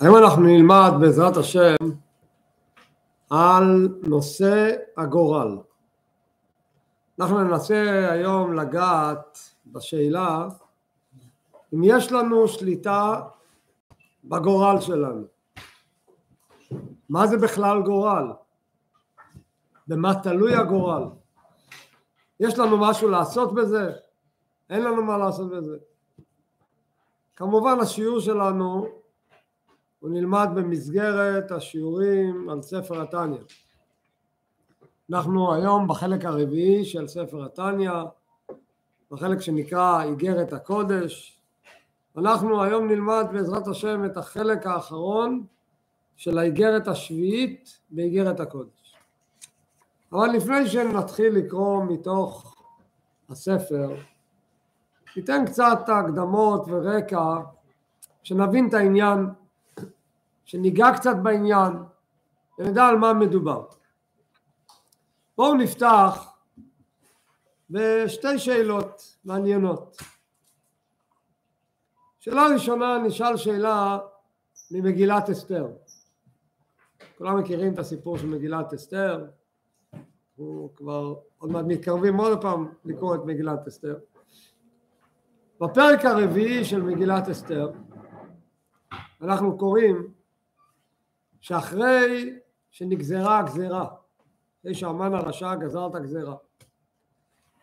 [0.00, 1.76] היום אנחנו נלמד בעזרת השם
[3.30, 5.58] על נושא הגורל.
[7.20, 10.48] אנחנו ננסה היום לגעת בשאלה
[11.74, 13.20] אם יש לנו שליטה
[14.24, 15.24] בגורל שלנו.
[17.08, 18.32] מה זה בכלל גורל?
[19.88, 21.04] במה תלוי הגורל?
[22.40, 23.92] יש לנו משהו לעשות בזה?
[24.70, 25.76] אין לנו מה לעשות בזה.
[27.36, 28.86] כמובן השיעור שלנו
[30.00, 33.40] הוא נלמד במסגרת השיעורים על ספר התניא.
[35.10, 37.92] אנחנו היום בחלק הרביעי של ספר התניא,
[39.10, 41.40] בחלק שנקרא איגרת הקודש.
[42.16, 45.44] אנחנו היום נלמד בעזרת השם את החלק האחרון
[46.16, 48.94] של האיגרת השביעית באיגרת הקודש.
[50.12, 52.56] אבל לפני שנתחיל לקרוא מתוך
[53.28, 53.96] הספר,
[55.16, 57.36] ניתן קצת הקדמות ורקע,
[58.22, 59.26] שנבין את העניין,
[60.44, 61.72] שניגע קצת בעניין,
[62.58, 63.64] ונדע על מה מדובר.
[65.36, 66.32] בואו נפתח
[67.70, 69.96] בשתי שאלות מעניינות.
[72.18, 73.98] שאלה ראשונה, נשאל שאלה
[74.70, 75.66] ממגילת אסתר.
[77.18, 79.26] כולם מכירים את הסיפור של מגילת אסתר,
[79.92, 83.96] אנחנו כבר עוד מעט מתקרבים עוד פעם לקרוא את מגילת אסתר.
[85.60, 87.70] בפרק הרביעי של מגילת אסתר
[89.22, 90.08] אנחנו קוראים
[91.40, 92.38] שאחרי
[92.70, 93.86] שנגזרה הגזרה,
[94.60, 96.34] אחרי שהמן הרשע גזר את הגזרה,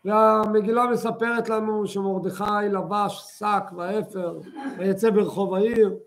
[0.06, 4.40] והמגילה מספרת לנו שמרדכי לבש שק ואפר
[4.78, 5.98] ויצא ברחוב העיר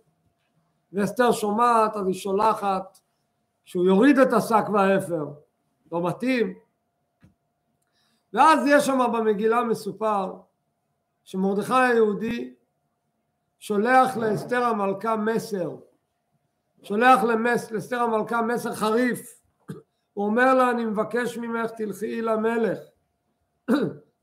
[0.93, 2.98] ואסתר שומעת אז היא שולחת
[3.65, 5.27] שהוא יוריד את השק והאפר,
[5.93, 6.55] לא מתאים.
[8.33, 10.45] ואז יש שם במגילה מסופר
[11.27, 12.55] שמרדכי היהודי
[13.58, 15.77] שולח לאסתר המלכה מסר,
[16.82, 19.42] שולח למס, לאסתר המלכה מסר חריף,
[20.12, 22.78] הוא אומר לה אני מבקש ממך תלכי למלך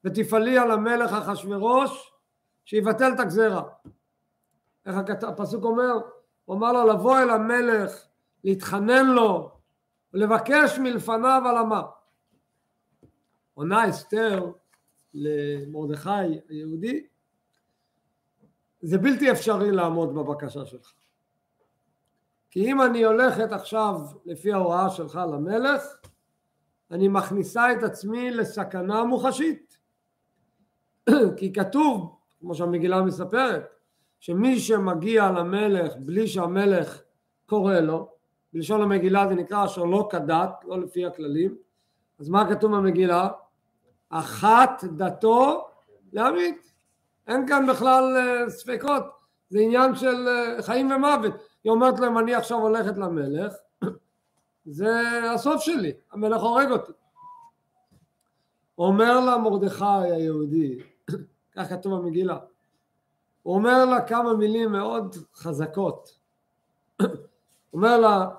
[0.04, 2.14] ותפעלי על המלך אחשורוש
[2.66, 3.64] שיבטל את הגזרה.
[4.86, 4.96] איך
[5.28, 5.94] הפסוק אומר?
[6.46, 8.06] הוא אמר לה לבוא אל המלך,
[8.44, 9.52] להתחנן לו
[10.14, 11.82] ולבקש מלפניו על המה.
[13.54, 14.52] עונה אסתר
[15.14, 16.10] למרדכי
[16.50, 17.06] היהודי,
[18.82, 20.94] זה בלתי אפשרי לעמוד בבקשה שלך.
[22.52, 25.84] כי אם אני הולכת עכשיו לפי ההוראה שלך למלך,
[26.92, 29.78] אני מכניסה את עצמי לסכנה מוחשית.
[31.38, 33.64] כי כתוב, כמו שהמגילה מספרת,
[34.20, 37.02] שמי שמגיע למלך בלי שהמלך
[37.46, 38.10] קורא לו,
[38.54, 41.56] בלשון המגילה זה נקרא אשר לא כדת, לא לפי הכללים,
[42.20, 43.30] אז מה כתוב במגילה?
[44.14, 45.68] אחת דתו
[46.14, 46.72] להמית.
[47.28, 49.04] אין כאן בכלל אה, ספקות,
[49.50, 51.34] זה עניין של אה, חיים ומוות.
[51.64, 53.54] היא אומרת להם אני עכשיו הולכת למלך,
[54.66, 54.90] זה
[55.34, 56.92] הסוף שלי, המלך הורג אותי.
[58.78, 60.80] אומר לה מרדכי היהודי,
[61.56, 62.38] כך כתוב במגילה,
[63.44, 66.20] הוא אומר לה כמה מילים מאוד חזקות.
[67.74, 68.30] אומר לה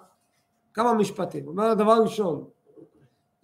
[0.74, 2.44] כמה משפטים, אומר לה דבר ראשון,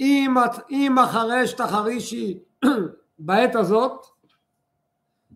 [0.01, 0.35] אם,
[0.71, 2.39] אם החרש תחרישי
[3.19, 4.07] בעת הזאת,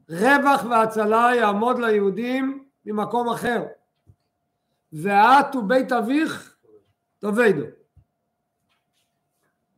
[0.09, 3.65] רווח והצלה יעמוד ליהודים ממקום אחר.
[4.93, 6.57] ואת ובית אביך
[7.19, 7.65] תאבדו.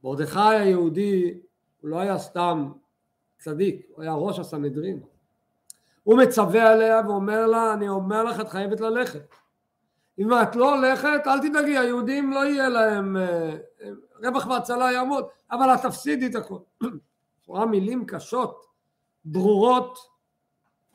[0.05, 1.35] מרדכי היהודי
[1.81, 2.69] הוא לא היה סתם
[3.39, 5.01] צדיק, הוא היה ראש הסנהדרין.
[6.03, 9.35] הוא מצווה עליה ואומר לה, אני אומר לך, את חייבת ללכת.
[10.19, 13.57] אם את לא הולכת, אל תדאגי, היהודים לא יהיה להם אה,
[14.23, 16.59] רווח והצלה יעמוד, אבל את תפסידי את הכל.
[17.47, 18.67] רואה מילים קשות,
[19.25, 19.99] ברורות,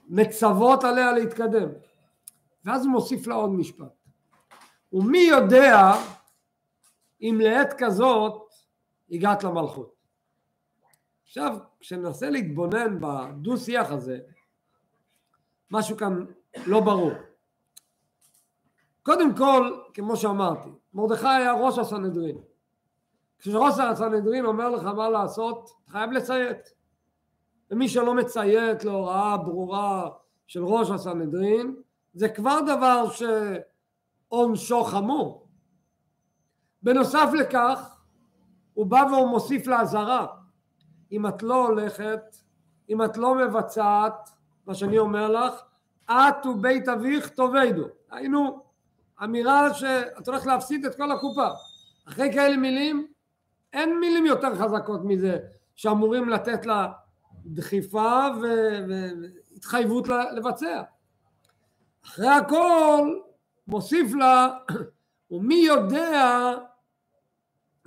[0.10, 1.70] מצוות עליה להתקדם.
[2.66, 3.94] ואז הוא מוסיף לה עוד משפט.
[4.94, 5.92] ומי יודע
[7.22, 8.50] אם לעת כזאת
[9.12, 9.96] הגעת למלכות.
[11.24, 14.20] עכשיו, כשננסה להתבונן בדו שיח הזה,
[15.72, 16.26] משהו כאן
[16.66, 17.12] לא ברור.
[19.04, 22.38] קודם כל, כמו שאמרתי, מרדכי היה ראש הסנהדרין.
[23.42, 26.74] כשראש הסנהדרין אומר לך מה לעשות, חייב לציית.
[27.72, 30.10] ומי שלא מציית להוראה ברורה
[30.48, 31.76] של ראש הסנהדרין,
[32.14, 33.06] זה כבר דבר
[34.30, 35.48] שעונשו חמור.
[36.84, 37.98] בנוסף לכך,
[38.74, 40.28] הוא בא והוא מוסיף לאזהרה.
[41.12, 42.36] אם את לא הולכת,
[42.90, 44.30] אם את לא מבצעת,
[44.66, 45.62] מה שאני אומר לך,
[46.12, 47.86] את ובית אביך תאבדו.
[48.12, 48.64] היינו,
[49.24, 51.48] אמירה שאת הולכת להפסיד את כל הקופה.
[52.08, 53.08] אחרי כאלה מילים,
[53.74, 55.38] אין מילים יותר חזקות מזה
[55.76, 56.92] שאמורים לתת לה
[57.46, 60.82] דחיפה והתחייבות לבצע.
[62.06, 63.20] אחרי הכל
[63.68, 64.58] מוסיף לה,
[65.32, 66.54] ומי יודע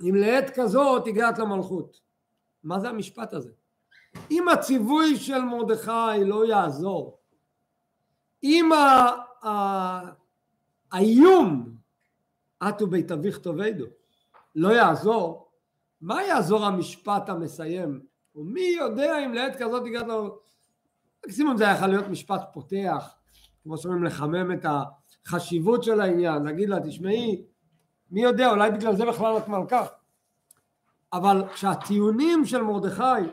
[0.01, 1.99] אם לעת כזאת הגעת למלכות.
[2.63, 3.51] מה זה המשפט הזה?
[4.31, 7.19] אם הציווי של מרדכי לא יעזור,
[8.43, 8.69] אם
[10.91, 11.75] האיום
[12.69, 13.85] את ובית אביך תאבדו
[14.55, 15.44] לא יעזור,
[16.05, 18.01] מה יעזור המשפט המסיים?
[18.35, 20.49] ומי יודע אם לעת כזאת הגעת למלכות?
[21.25, 23.15] מקסימום זה יכול להיות משפט פותח,
[23.63, 24.65] כמו שאומרים לחמם את
[25.25, 27.45] החשיבות של העניין, להגיד לה תשמעי,
[28.11, 29.85] מי יודע, אולי בגלל זה בכלל את מלכה.
[31.13, 33.29] אבל כשהטיעונים של מרדכי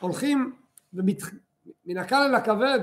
[0.00, 0.56] הולכים
[0.92, 1.22] ומת...
[1.86, 2.80] מן הקל אל הכבד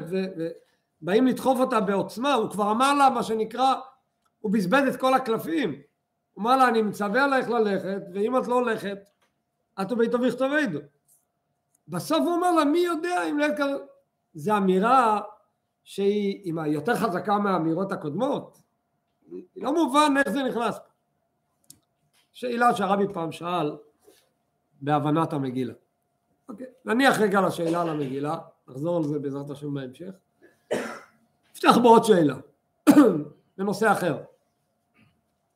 [1.02, 3.74] ובאים לדחוף אותה בעוצמה, הוא כבר אמר לה מה שנקרא,
[4.40, 5.89] הוא בזבז את כל הקלפים.
[6.40, 8.98] אמר לה אני מצווה עלייך ללכת ואם את לא הולכת
[9.82, 10.80] את ובית אביך תאבדו.
[11.88, 13.82] בסוף הוא אומר לה מי יודע אם לעת כזאת
[14.34, 15.22] זו אמירה
[15.84, 18.60] שהיא יותר חזקה מהאמירות הקודמות.
[19.56, 20.80] לא מובן איך זה נכנס.
[22.32, 23.78] שאלה שהרבי פעם שאל
[24.82, 25.74] בהבנת המגילה.
[26.50, 28.38] אוקיי, נניח רגע לשאלה על המגילה,
[28.68, 30.12] נחזור על זה בעזרת השם בהמשך.
[31.52, 32.36] נפתח בעוד שאלה,
[33.58, 34.24] בנושא אחר.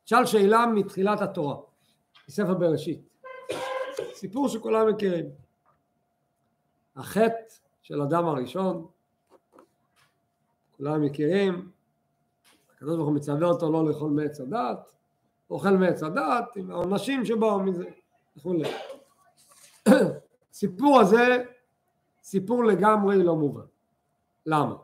[0.05, 1.55] שאל שאלה מתחילת התורה,
[2.29, 3.01] מספר בראשית.
[4.13, 5.25] סיפור שכולם מכירים.
[6.95, 8.87] החטא של אדם הראשון,
[10.77, 11.71] כולם מכירים,
[12.75, 14.93] הקדוש ברוך הוא מצווה אותו לא לאכול מעץ הדת,
[15.49, 17.85] אוכל מעץ הדת עם העונשים שבאו מזה
[18.37, 18.69] וכולי.
[20.53, 21.43] סיפור הזה
[22.23, 23.65] סיפור לגמרי לא מובן.
[24.45, 24.75] למה?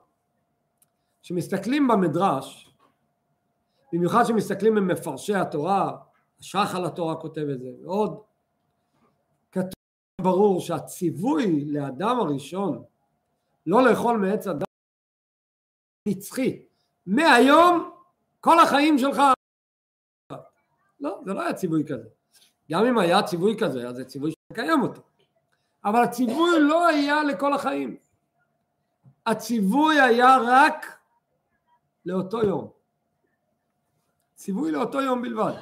[1.21, 2.68] כשמסתכלים במדרש,
[3.93, 5.97] במיוחד כשמסתכלים במפרשי התורה,
[6.39, 8.21] השח על התורה כותב את זה, ועוד,
[9.51, 9.71] כתוב
[10.21, 12.83] ברור שהציווי לאדם הראשון
[13.65, 14.67] לא לאכול מעץ הדת
[16.07, 16.65] נצחי.
[17.05, 17.91] מהיום
[18.39, 19.21] כל החיים שלך
[20.99, 22.09] לא, זה לא היה ציווי כזה.
[22.71, 25.01] גם אם היה ציווי כזה, אז זה ציווי שמקיים אותו.
[25.85, 27.97] אבל הציווי לא היה לכל החיים.
[29.25, 30.85] הציווי היה רק
[32.05, 32.78] לאותו יום.
[34.39, 35.53] ציווי לאותו יום בלבד.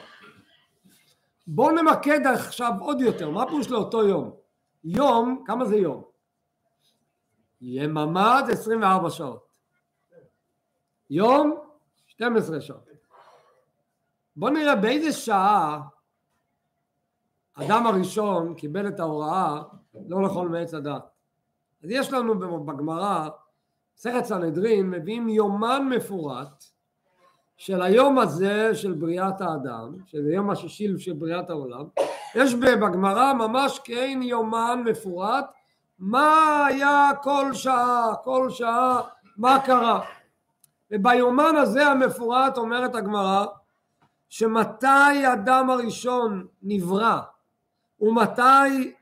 [1.47, 4.35] בואו נמקד עכשיו עוד יותר, מה פירוש לאותו יום?
[4.83, 6.03] יום, כמה זה יום?
[7.61, 9.47] יממה זה 24 שעות.
[11.09, 11.57] יום,
[12.07, 12.89] 12 שעות.
[14.35, 15.81] בואו נראה באיזה שעה
[17.53, 19.61] אדם הראשון קיבל את ההוראה
[20.07, 21.03] לא לאכול מעץ הדת.
[21.83, 23.29] אז יש לנו בגמרא,
[23.97, 26.76] מסכת סנהדרין, מביאים יומן מפורט
[27.57, 31.83] של היום הזה של בריאת האדם, שזה יום השישי של בריאת העולם,
[32.35, 35.45] יש בגמרא ממש כאין יומן מפורט,
[35.99, 39.01] מה היה כל שעה, כל שעה,
[39.37, 40.01] מה קרה.
[40.91, 43.45] וביומן הזה המפורט אומרת הגמרא,
[44.29, 47.19] שמתי אדם הראשון נברא
[47.99, 48.93] ומתי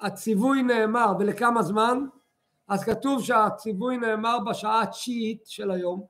[0.00, 2.06] הציווי נאמר ולכמה זמן,
[2.68, 6.04] אז כתוב שהציווי נאמר בשעה התשיעית של היום,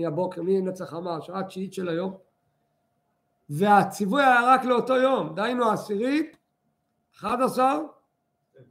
[0.00, 2.16] מהבוקר, מנצח חמה, שעה התשיעית של היום,
[3.50, 6.36] והציווי היה רק לאותו יום, דהיינו העשירית,
[7.18, 7.78] 11,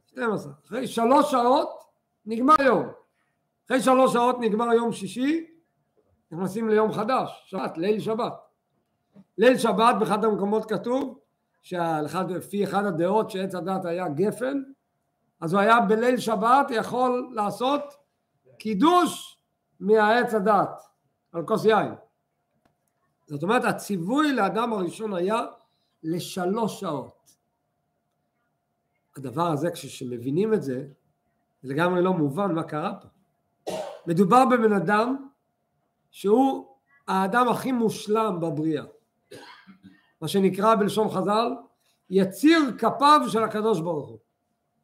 [0.06, 1.84] 12, אחרי שלוש שעות
[2.26, 2.88] נגמר יום,
[3.66, 5.48] אחרי שלוש שעות נגמר יום שישי,
[6.32, 8.34] נכנסים ליום חדש, שבת, ליל שבת.
[9.38, 11.20] ליל שבת באחד המקומות כתוב
[11.62, 14.62] שלפי אחד הדעות שעץ הדת היה גפן,
[15.42, 17.84] אז הוא היה בליל שבת יכול לעשות
[18.58, 19.40] קידוש
[19.80, 20.82] מהעץ הדת
[21.32, 21.94] על כוס יין.
[23.28, 25.46] זאת אומרת הציווי לאדם הראשון היה
[26.04, 27.36] לשלוש שעות.
[29.18, 30.88] הדבר הזה כשמבינים את זה,
[31.62, 33.08] זה לגמרי לא מובן מה קרה פה.
[34.08, 35.28] מדובר בבן אדם
[36.12, 36.76] שהוא
[37.08, 38.84] האדם הכי מושלם בבריאה.
[40.22, 41.56] מה שנקרא בלשון חז"ל,
[42.10, 44.20] יציר כפיו של הקדוש ברוך הוא.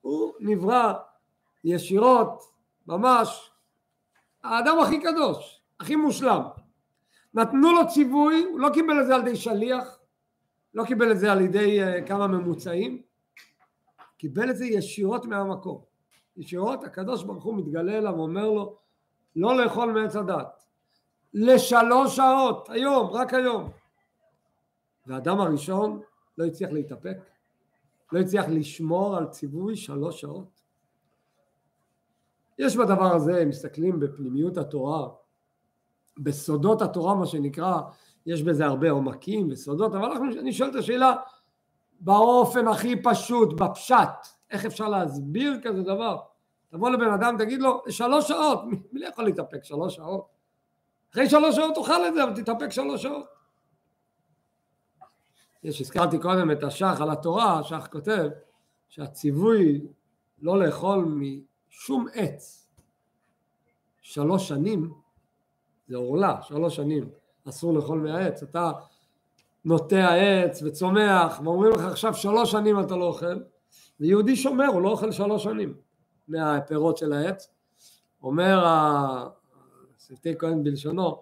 [0.02, 0.94] הוא נברא
[1.64, 2.44] ישירות,
[2.88, 3.52] ממש,
[4.44, 6.42] האדם הכי קדוש, הכי מושלם.
[7.34, 10.00] נתנו לו ציווי, הוא לא קיבל את זה על ידי שליח,
[10.74, 13.02] לא קיבל את זה על ידי uh, כמה ממוצעים,
[14.18, 15.82] קיבל את זה ישירות מהמקום.
[16.38, 18.78] ישירות הקדוש ברוך הוא מתגלה אליו ואומר לו
[19.36, 20.64] לא לאכול מעץ הדת.
[21.34, 23.70] לשלוש שעות, היום, רק היום.
[25.06, 26.02] והאדם הראשון
[26.38, 27.18] לא הצליח להתאפק,
[28.12, 30.62] לא הצליח לשמור על ציווי שלוש שעות.
[32.60, 35.10] יש בדבר הזה, מסתכלים בפנימיות התורה,
[36.18, 37.82] בסודות התורה מה שנקרא,
[38.26, 41.16] יש בזה הרבה עומקים וסודות, אבל אנחנו, אני שואל את השאלה
[42.00, 44.10] באופן הכי פשוט, בפשט,
[44.52, 46.20] איך אפשר להסביר כזה דבר?
[46.70, 50.28] תבוא לבן אדם, תגיד לו, שלוש שעות, מי לא יכול להתאפק שלוש שעות?
[51.12, 53.26] אחרי שלוש שעות תאכל את זה, אבל תתאפק שלוש שעות.
[55.64, 58.30] יש, הזכרתי קודם את השח על התורה, השח כותב
[58.90, 59.82] שהציווי
[60.42, 62.68] לא לאכול משום עץ
[64.02, 64.94] שלוש שנים,
[65.88, 67.10] זה עורלה, שלוש שנים,
[67.50, 68.72] אסור לאכול מהעץ, אתה
[69.66, 73.40] נוטע עץ וצומח, ואומרים לך עכשיו שלוש שנים אתה לא אוכל,
[74.00, 75.74] ויהודי שומר, הוא לא אוכל שלוש שנים
[76.28, 77.50] מהפירות של העץ.
[78.24, 78.66] אומר
[79.98, 81.20] השפטי כהן בלשונו,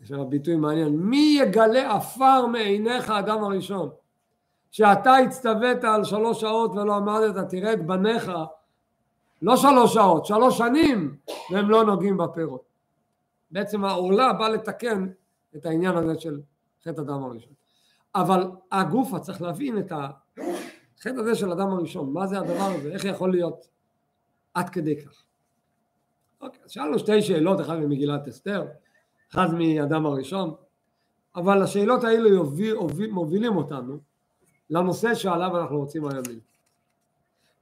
[0.00, 3.90] יש שם ביטוי מעניין, מי יגלה עפר מעיניך אדם הראשון?
[4.70, 8.30] שאתה הצטווית על שלוש שעות ולא אמרת תראה את בניך
[9.42, 11.16] לא שלוש שעות, שלוש שנים
[11.50, 12.71] והם לא נוגעים בפירות.
[13.52, 15.08] בעצם העורלה בא לתקן
[15.56, 16.40] את העניין הזה של
[16.84, 17.52] חטא אדם הראשון.
[18.14, 23.04] אבל הגוף צריך להבין את החטא הזה של אדם הראשון, מה זה הדבר הזה, איך
[23.04, 23.68] יכול להיות
[24.54, 25.24] עד כדי כך.
[26.40, 28.66] אוקיי, אז שאלנו שתי שאלות, אחת ממגילת אסתר,
[29.32, 30.54] אחד מאדם הראשון,
[31.36, 33.98] אבל השאלות האלו יוביל, יוביל, מובילים אותנו
[34.70, 36.42] לנושא שעליו אנחנו רוצים היום ללמוד.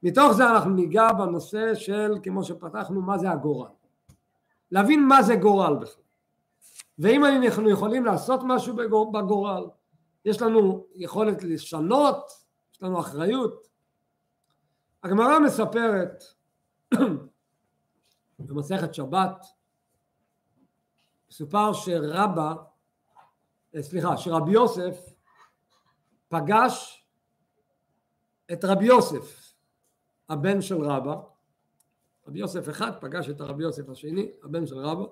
[0.02, 3.68] מתוך זה אנחנו ניגע בנושא של, כמו שפתחנו, מה זה הגורל.
[4.70, 6.02] להבין מה זה גורל בכלל.
[6.98, 8.76] ואם אנחנו יכולים לעשות משהו
[9.12, 9.68] בגורל,
[10.24, 12.32] יש לנו יכולת לשנות,
[12.74, 13.68] יש לנו אחריות.
[15.02, 16.24] הגמרא מספרת
[18.38, 19.46] במסכת שבת,
[21.30, 22.54] מסופר שרבא,
[23.74, 25.10] אה, סליחה, שרבי יוסף
[26.28, 27.06] פגש
[28.52, 29.54] את רבי יוסף,
[30.28, 31.14] הבן של רבא,
[32.30, 35.04] רבי יוסף אחד פגש את הרבי יוסף השני, הבן של רבא,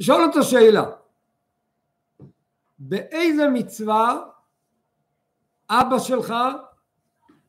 [0.00, 0.90] לשאול אותו שאלה,
[2.78, 4.30] באיזה מצווה
[5.70, 6.34] אבא שלך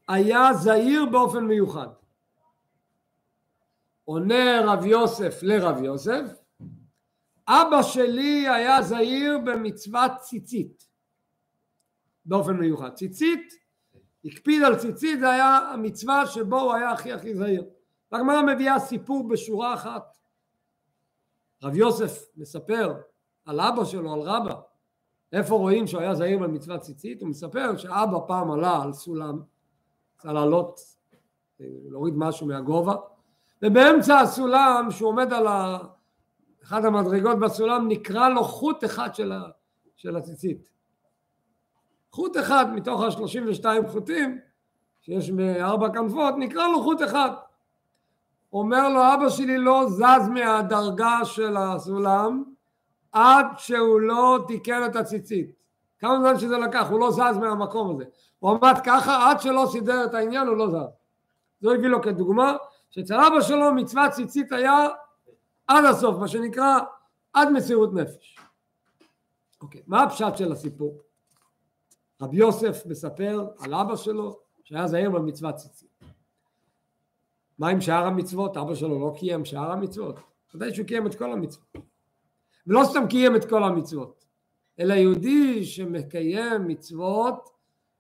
[0.08, 1.88] היה זהיר באופן מיוחד?
[4.06, 6.26] עונה רב יוסף לרב יוסף,
[7.48, 10.88] אבא שלי היה זהיר במצוות ציצית
[12.26, 12.94] באופן מיוחד.
[12.94, 13.54] ציצית,
[14.26, 17.64] הקפיד על ציצית, זה היה המצווה שבו הוא היה הכי הכי זהיר.
[18.12, 20.18] והגמרא מביאה סיפור בשורה אחת.
[21.64, 22.96] רב יוסף מספר
[23.46, 24.62] על אבא שלו, על רבא,
[25.34, 27.22] איפה רואים שהוא היה זהיר במצוות ציצית?
[27.22, 29.42] הוא מספר שאבא פעם עלה על סולם,
[30.18, 30.80] צריך לעלות,
[31.60, 32.96] להוריד משהו מהגובה,
[33.62, 35.48] ובאמצע הסולם, שהוא עומד על.
[36.64, 39.42] אחת המדרגות בסולם, נקרא לו חוט אחד של, ה...
[39.96, 40.70] של הציצית.
[42.12, 44.40] חוט אחד מתוך השלושים ושתיים חוטים,
[45.02, 47.30] שיש מארבע כנפות, נקרא לו חוט אחד.
[48.54, 52.44] אומר לו, אבא שלי לא זז מהדרגה של הסולם
[53.12, 55.52] עד שהוא לא תיקן את הציצית.
[56.00, 58.04] כמה זמן שזה לקח, הוא לא זז מהמקום הזה.
[58.40, 60.98] הוא עמד ככה עד שלא סידר את העניין, הוא לא זז.
[61.62, 62.56] זה הביא לו כדוגמה,
[62.90, 64.88] שאצל אבא שלו מצוות ציצית היה
[65.68, 66.80] עד הסוף, מה שנקרא
[67.34, 68.38] עד מסירות נפש.
[69.62, 71.02] אוקיי, מה הפשט של הסיפור?
[72.22, 75.89] רבי יוסף מספר על אבא שלו שהיה זהיר במצוות ציצית.
[77.60, 78.58] מה עם שאר המצוות?
[78.58, 80.20] אבא שלו לא קיים שאר המצוות?
[80.56, 81.78] ודאי שהוא קיים את כל המצוות.
[82.68, 84.26] ולא סתם קיים את כל המצוות,
[84.80, 87.50] אלא יהודי שמקיים מצוות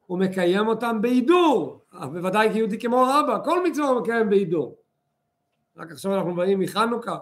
[0.05, 4.77] הוא מקיים אותם בהידור, בוודאי כיהודי כמו רבא, כל מצווה הוא מקיים בהידור.
[5.77, 7.17] רק עכשיו אנחנו באים מחנוכה,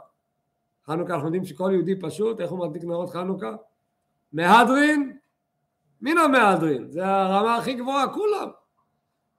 [0.86, 3.56] חנוכה אנחנו יודעים שכל יהודי פשוט, איך הוא מדליק נרות חנוכה?
[4.34, 5.18] מהדרין,
[6.02, 8.50] מן המהדרין, זה הרמה הכי גבוהה, כולם.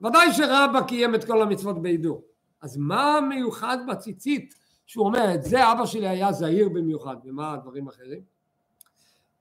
[0.00, 2.22] ודאי שרבא קיים את כל המצוות בהידור.
[2.60, 4.54] אז מה מיוחד בציצית
[4.86, 8.20] שהוא אומר את זה אבא שלי היה זהיר במיוחד, ומה הדברים האחרים?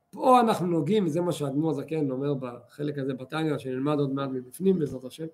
[0.09, 4.79] פה אנחנו נוגעים, וזה מה שהאדמו"ר הזקן אומר בחלק הזה בתניא, שנלמד עוד מעט מבפנים
[4.79, 5.25] בעזרת השם.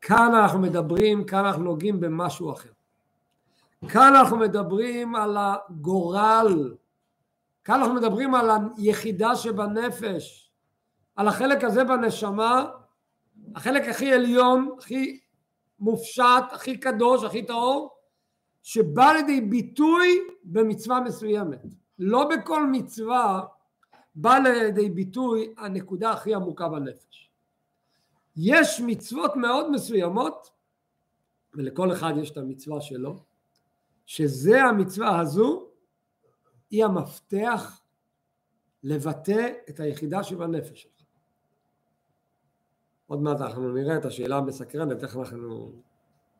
[0.00, 2.70] כאן אנחנו מדברים, כאן אנחנו נוגעים במשהו אחר.
[3.88, 6.74] כאן אנחנו מדברים על הגורל,
[7.64, 10.52] כאן אנחנו מדברים על היחידה שבנפש,
[11.16, 12.66] על החלק הזה בנשמה,
[13.54, 15.20] החלק הכי עליון, הכי
[15.78, 17.96] מופשט, הכי קדוש, הכי טהור,
[18.62, 21.62] שבא לידי ביטוי במצווה מסוימת.
[21.98, 23.44] לא בכל מצווה
[24.14, 27.30] בא לידי ביטוי הנקודה הכי עמוקה בנפש.
[28.36, 30.50] יש מצוות מאוד מסוימות,
[31.54, 33.24] ולכל אחד יש את המצווה שלו,
[34.06, 35.68] שזה המצווה הזו,
[36.70, 37.80] היא המפתח
[38.82, 40.95] לבטא את היחידה שבנפש שלך.
[43.06, 45.72] עוד מעט אנחנו נראה את השאלה המסקרנת, איך אנחנו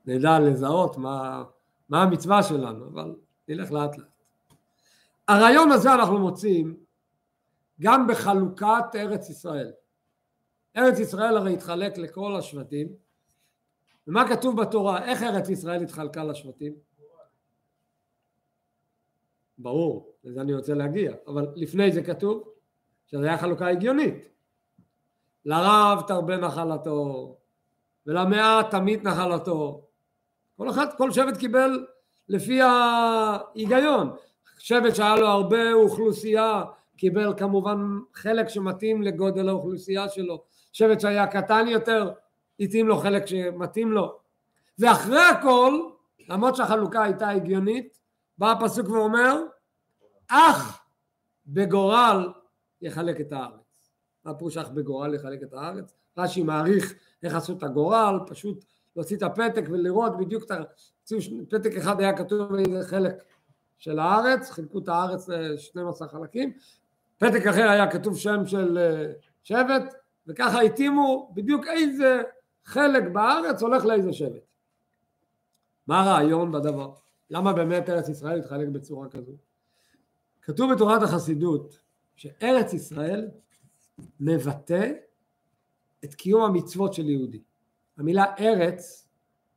[0.06, 1.44] נדע לזהות מה,
[1.88, 3.16] מה המצווה שלנו, אבל
[3.48, 4.08] נלך לאט לאט.
[5.28, 6.76] הרעיון הזה אנחנו מוצאים
[7.80, 9.72] גם בחלוקת ארץ ישראל.
[10.76, 12.88] ארץ ישראל הרי התחלק לכל השבטים,
[14.08, 15.04] ומה כתוב בתורה?
[15.04, 16.74] איך ארץ ישראל התחלקה לשבטים?
[19.58, 22.48] ברור, לזה אני רוצה להגיע, אבל לפני זה כתוב
[23.06, 24.35] שזה היה חלוקה הגיונית.
[25.46, 27.36] לרב תרבה נחלתו,
[28.06, 29.86] ולמעט תמית נחלתו.
[30.56, 31.86] כל אחד, כל שבט קיבל
[32.28, 34.16] לפי ההיגיון.
[34.58, 36.64] שבט שהיה לו הרבה אוכלוסייה
[36.96, 37.78] קיבל כמובן
[38.14, 40.42] חלק שמתאים לגודל האוכלוסייה שלו.
[40.72, 42.10] שבט שהיה קטן יותר,
[42.60, 44.18] התאים לו חלק שמתאים לו.
[44.78, 45.80] ואחרי הכל,
[46.28, 47.98] למרות שהחלוקה הייתה הגיונית,
[48.38, 49.42] בא הפסוק ואומר,
[50.28, 50.82] אך
[51.46, 52.32] בגורל
[52.82, 53.65] יחלק את הארץ.
[54.26, 55.94] מה פירוש אך בגורל יחלק את הארץ?
[56.18, 58.64] רש"י מעריך איך עשו את הגורל, פשוט
[58.96, 60.62] להוציא את הפתק ולראות בדיוק את ה...
[61.48, 63.14] פתק אחד היה כתוב איזה חלק
[63.78, 66.52] של הארץ, חילקו את הארץ ל-12 חלקים,
[67.18, 69.94] פתק אחר היה כתוב שם של אה, שבט,
[70.26, 72.22] וככה התאימו בדיוק איזה
[72.64, 74.42] חלק בארץ הולך לאיזה שבט.
[75.86, 76.92] מה הרעיון בדבר?
[77.30, 79.32] למה באמת ארץ ישראל התחלק בצורה כזו?
[80.42, 81.78] כתוב בתורת החסידות
[82.16, 83.28] שארץ ישראל
[84.20, 84.92] מבטא
[86.04, 87.42] את קיום המצוות של יהודי.
[87.98, 89.08] המילה ארץ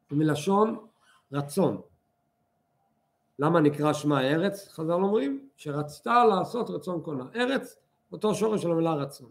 [0.10, 0.88] היא מלשון
[1.32, 1.82] רצון.
[3.40, 4.68] למה נקרא שמה ארץ?
[4.68, 7.24] חז"ל אומרים שרצתה לעשות רצון קונה.
[7.36, 7.76] ארץ,
[8.12, 9.30] אותו שורש של המילה רצון.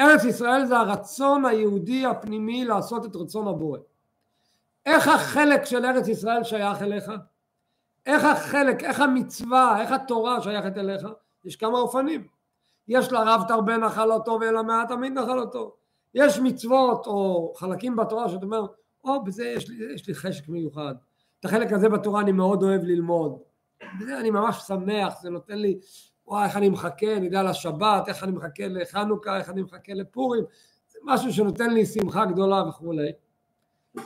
[0.00, 3.78] ארץ ישראל זה הרצון היהודי הפנימי לעשות את רצון הבורא.
[4.86, 7.12] איך החלק של ארץ ישראל שייך אליך?
[8.06, 11.06] איך החלק, איך המצווה, איך התורה שייכת אליך?
[11.44, 12.26] יש כמה אופנים.
[12.92, 15.76] יש לרב תרבה נחלתו ואל מעט תמיד נחלתו.
[16.14, 18.66] יש מצוות או חלקים בתורה שאתה אומר,
[19.04, 20.94] או בזה יש לי, יש לי חשק מיוחד.
[21.40, 23.38] את החלק הזה בתורה אני מאוד אוהב ללמוד.
[24.00, 25.78] בזה אני ממש שמח, זה נותן לי,
[26.26, 30.44] וואי איך אני מחכה, אני יודע לשבת, איך אני מחכה לחנוכה, איך אני מחכה לפורים,
[30.88, 33.12] זה משהו שנותן לי שמחה גדולה וכולי.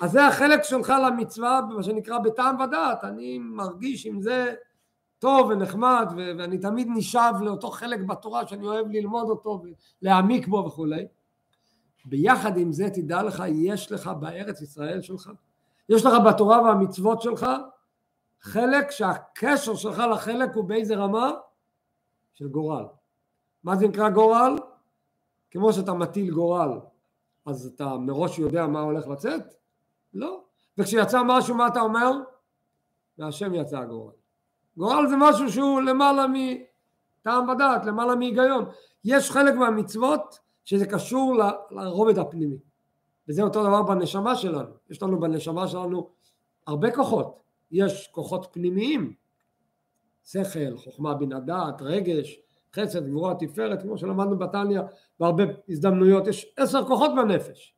[0.01, 4.55] אז זה החלק שלך למצווה, מה שנקרא בטעם ודעת, אני מרגיש עם זה
[5.27, 9.63] טוב ונחמד, ואני תמיד נשאב לאותו חלק בתורה שאני אוהב ללמוד אותו
[10.03, 11.07] ולהעמיק בו וכולי.
[12.05, 15.31] ביחד עם זה תדע לך, יש לך בארץ ישראל שלך,
[15.89, 17.47] יש לך בתורה והמצוות שלך
[18.41, 21.31] חלק שהקשר שלך לחלק הוא באיזה רמה?
[22.35, 22.85] של גורל.
[23.65, 24.57] מה זה נקרא גורל?
[25.51, 26.81] כמו שאתה מטיל גורל,
[27.47, 29.43] אז אתה מראש יודע מה הולך לצאת?
[30.15, 30.45] לא.
[30.79, 32.13] וכשיצא משהו, מה אתה אומר?
[33.19, 34.26] מהשם יצא הגורל.
[34.77, 38.65] גורל זה משהו שהוא למעלה מטעם ודעת, למעלה מהיגיון.
[39.05, 42.57] יש חלק מהמצוות שזה קשור לרובד הפנימי.
[43.29, 44.71] וזה אותו דבר בנשמה שלנו.
[44.91, 46.11] יש לנו בנשמה שלנו
[46.67, 47.43] הרבה כוחות.
[47.71, 49.15] יש כוחות פנימיים,
[50.25, 52.41] שכל, חוכמה, בינה דעת, רגש,
[52.75, 54.81] חסד, גבורה, תפארת, כמו שלמדנו בתניא
[55.21, 57.75] בהרבה הזדמנויות, יש עשר כוחות בנפש.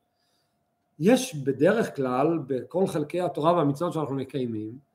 [0.99, 4.88] יש בדרך כלל, בכל חלקי התורה והמצוות שאנחנו מקיימים,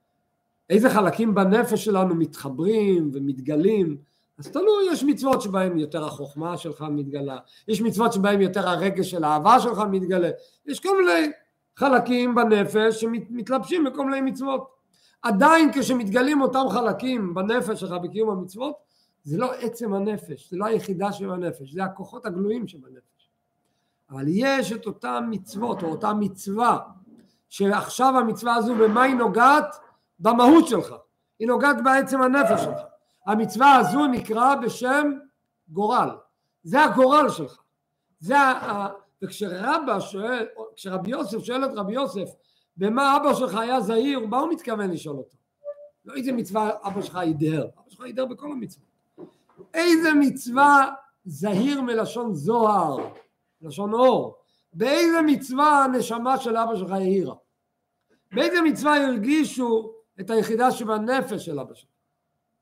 [0.71, 3.97] איזה חלקים בנפש שלנו מתחברים ומתגלים,
[4.39, 9.25] אז תלוי, יש מצוות שבהם יותר החוכמה שלך מתגלה, יש מצוות שבהם יותר הרגש של
[9.25, 10.31] האהבה שלך מתגלה,
[10.67, 11.33] יש כל מיני
[11.77, 14.75] חלקים בנפש שמתלבשים בכל מיני מצוות.
[15.23, 18.75] עדיין כשמתגלים אותם חלקים בנפש שלך בקיום המצוות,
[19.25, 23.31] זה לא עצם הנפש, זה לא היחידה של הנפש, זה הכוחות הגלויים שבנפש.
[24.11, 26.79] אבל יש את אותם מצוות או אותה מצווה,
[27.49, 29.77] שעכשיו המצווה הזו במה היא נוגעת?
[30.19, 30.95] במהות שלך,
[31.39, 32.81] היא נוגעת בעצם הנפש שלך.
[33.27, 35.13] המצווה הזו נקרא בשם
[35.69, 36.11] גורל,
[36.63, 37.61] זה הגורל שלך.
[38.19, 38.89] זה ה...
[39.23, 40.47] וכשרבא שואל,
[40.77, 42.29] כשרבי יוסף שואל את רבי יוסף
[42.77, 45.37] במה אבא שלך היה זהיר, מה הוא מתכוון לשאול אותו?
[46.05, 48.87] לא איזה מצווה אבא שלך הידר, אבא שלך הידר בכל המצוות.
[49.75, 52.97] איזה מצווה זהיר מלשון זוהר,
[53.61, 54.37] מלשון אור,
[54.73, 57.35] באיזה מצווה הנשמה של אבא שלך העירה?
[58.33, 61.89] באיזה מצווה הרגישו את היחידה שבנפש של אבא שלך?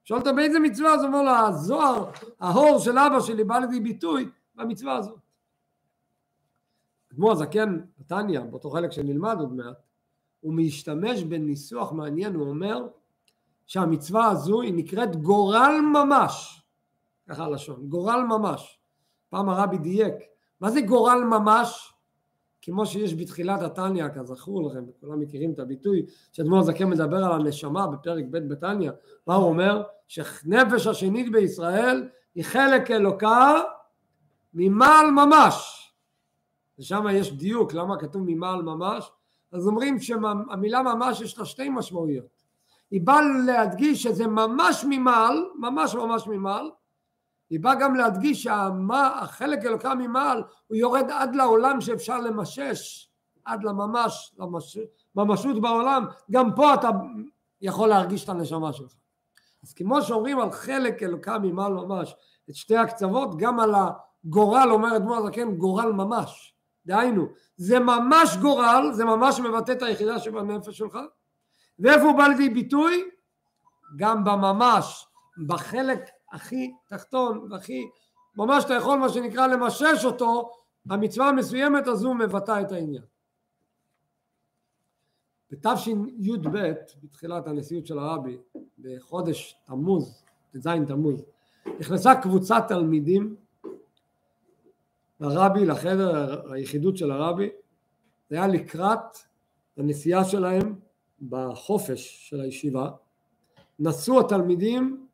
[0.05, 0.95] שואלת באיזה מצווה?
[0.95, 2.11] אז אומר לו הזוהר,
[2.41, 5.19] ההור של אבא שלי בא לידי ביטוי במצווה הזאת.
[7.13, 9.77] אדמו"ר הזקן, נתניה, באותו חלק שנלמד עוד מעט,
[10.41, 12.89] הוא משתמש בניסוח מעניין, הוא אומר
[13.67, 16.63] שהמצווה הזו היא נקראת גורל ממש,
[17.29, 18.79] ככה הלשון, גורל ממש.
[19.29, 20.15] פעם הרבי דייק,
[20.61, 21.92] מה זה גורל ממש?
[22.63, 27.87] כמו שיש בתחילת התניא, כזכור לכם, כולם מכירים את הביטוי, שאדמו"ר הזקן מדבר על הנשמה
[27.87, 28.91] בפרק ב' בתניא,
[29.27, 29.83] מה הוא אומר?
[30.09, 33.63] שנפש השנית בישראל היא חלק אלוקה
[34.55, 35.79] ממעל ממש.
[36.79, 39.13] ושם יש דיוק, למה כתוב ממעל ממש?
[39.53, 42.43] אז אומרים שהמילה ממש יש לה שתי משמעויות.
[42.91, 46.71] היא באה להדגיש שזה ממש ממעל, ממש ממש ממעל,
[47.53, 53.11] היא באה גם להדגיש שהחלק אלוקה ממעל הוא יורד עד לעולם שאפשר למשש,
[53.45, 54.79] עד לממש, למש,
[55.15, 56.91] ממשות בעולם, גם פה אתה
[57.61, 58.93] יכול להרגיש את הנשמה שלך.
[59.65, 62.15] אז כמו שאומרים על חלק אלוקה ממעל ממש
[62.51, 66.55] את שתי הקצוות, גם על הגורל אומר אדמו"ר הזקן גורל ממש.
[66.87, 70.99] דהיינו, זה ממש גורל, זה ממש מבטא את היחידה שבנפש שלך,
[71.79, 73.05] ואיפה הוא בא לידי ביטוי?
[73.97, 75.07] גם בממש,
[75.47, 76.01] בחלק
[76.33, 77.89] הכי תחתון והכי,
[78.37, 80.51] ממש אתה יכול מה שנקרא למשש אותו,
[80.91, 83.03] המצווה המסוימת הזו מבטאה את העניין.
[85.51, 88.39] בתשי"ב, בתחילת הנשיאות של הרבי,
[88.79, 91.23] בחודש תמוז, ט"ז תמוז,
[91.81, 93.37] נכנסה קבוצת תלמידים
[95.21, 97.51] לרבי, לחדר היחידות של הרבי,
[98.31, 99.19] זה היה לקראת
[99.77, 100.75] הנסיעה שלהם
[101.29, 102.91] בחופש של הישיבה,
[103.79, 105.07] נסעו התלמידים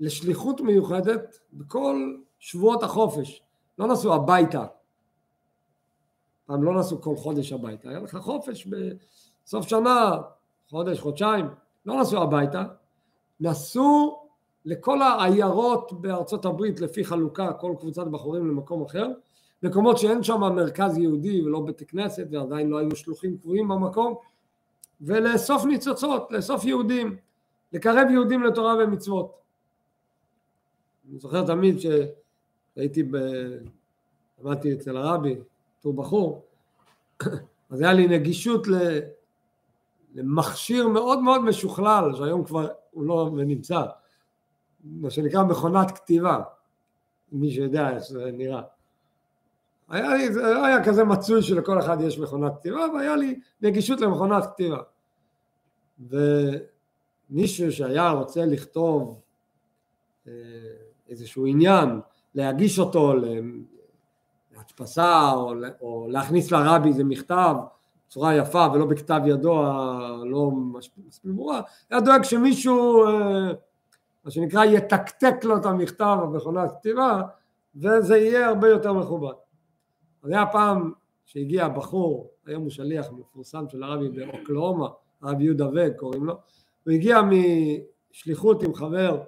[0.00, 3.42] לשליחות מיוחדת בכל שבועות החופש,
[3.78, 4.64] לא נסעו הביתה,
[6.46, 10.16] פעם לא נסעו כל חודש הביתה, היה לך חופש בסוף שנה,
[10.70, 11.46] חודש, חודשיים,
[11.86, 12.64] לא נסעו הביתה,
[13.40, 14.26] נסעו
[14.64, 19.08] לכל העיירות בארצות הברית לפי חלוקה, כל קבוצת בחורים למקום אחר,
[19.62, 24.14] מקומות שאין שם מרכז יהודי ולא בית כנסת ועדיין לא היו שלוחים קבועים במקום,
[25.00, 27.16] ולאסוף ניצוצות, לאסוף יהודים,
[27.72, 29.45] לקרב יהודים לתורה ומצוות.
[31.10, 33.16] אני זוכר תמיד שהייתי ב...
[34.40, 35.36] עמדתי אצל הרבי,
[35.78, 36.46] בתור בחור,
[37.70, 38.66] אז היה לי נגישות
[40.14, 43.82] למכשיר מאוד מאוד משוכלל, שהיום כבר הוא לא נמצא,
[44.84, 46.42] מה שנקרא מכונת כתיבה,
[47.32, 48.62] מי שיודע איך זה נראה.
[49.88, 54.44] היה לי, לא היה כזה מצוי שלכל אחד יש מכונת כתיבה, והיה לי נגישות למכונת
[54.46, 54.82] כתיבה.
[57.30, 59.20] ומישהו שהיה רוצה לכתוב
[60.26, 60.32] אה,
[61.08, 62.00] איזשהו עניין,
[62.34, 63.14] להגיש אותו
[64.52, 67.54] להדפסה או, או להכניס לרבי איזה מכתב
[68.08, 70.50] בצורה יפה ולא בכתב ידו הלא
[71.06, 73.52] מספיק ברורה, היה דואג שמישהו אה,
[74.24, 77.22] מה שנקרא יתקתק לו את המכתב במכונת כתיבה
[77.76, 79.34] וזה יהיה הרבה יותר מכובד.
[80.22, 80.92] אז היה פעם
[81.24, 84.88] שהגיע בחור, היום הוא שליח מפורסם של הרבי באוקלאומה,
[85.22, 86.34] הרבי יהודה וק קוראים לו,
[86.84, 89.22] הוא הגיע משליחות עם חבר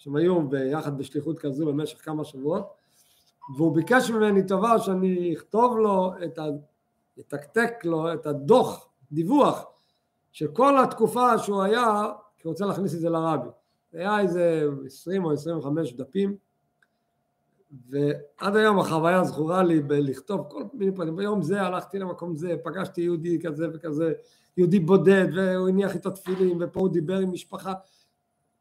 [0.00, 2.66] שהם היו ביחד בשליחות כזו במשך כמה שבועות.
[3.56, 6.44] והוא ביקש ממני טובה שאני אכתוב לו את ה...
[7.20, 9.64] אתקתק לו את הדוח, דיווח
[10.32, 12.06] של כל התקופה שהוא היה,
[12.38, 13.48] כי הוא רוצה להכניס את זה לרבי.
[13.92, 16.36] זה היה איזה 20 או 25 דפים
[17.88, 23.00] ועד היום החוויה זכורה לי בלכתוב כל מיני פנים, ביום זה הלכתי למקום זה, פגשתי
[23.00, 24.12] יהודי כזה וכזה,
[24.56, 27.72] יהודי בודד והוא הניח איתו תפילין ופה הוא דיבר עם משפחה,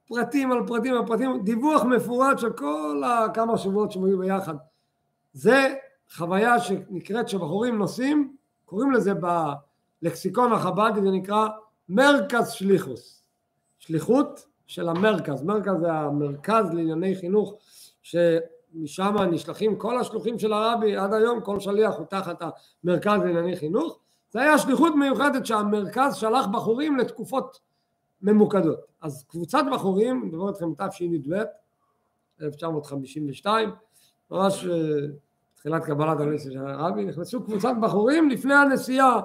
[0.09, 4.55] פרטים על פרטים על פרטים, דיווח מפורט של כל הכמה שבועות שהם היו ביחד.
[5.33, 5.73] זה
[6.15, 9.13] חוויה שנקראת שבחורים נוסעים, קוראים לזה
[10.01, 11.47] בלקסיקון החב"די, זה נקרא
[11.89, 13.23] מרכז שליחוס,
[13.79, 17.53] שליחות של המרכז, מרכז זה המרכז לענייני חינוך
[18.01, 18.15] ש...
[18.73, 22.41] משם נשלחים כל השלוחים של הרבי עד היום, כל שליח הוא תחת
[22.83, 23.99] המרכז לענייני חינוך.
[24.31, 27.59] זה היה שליחות מיוחדת שהמרכז שלח בחורים לתקופות
[28.21, 28.79] ממוקדות.
[29.01, 31.43] אז קבוצת בחורים, אני מדבר איתכם תשי"ב,
[32.41, 33.69] 1952,
[34.31, 35.07] ממש אה,
[35.55, 39.19] תחילת קבלת הנשיא של הרבי, נכנסו קבוצת בחורים לפני הנסיעה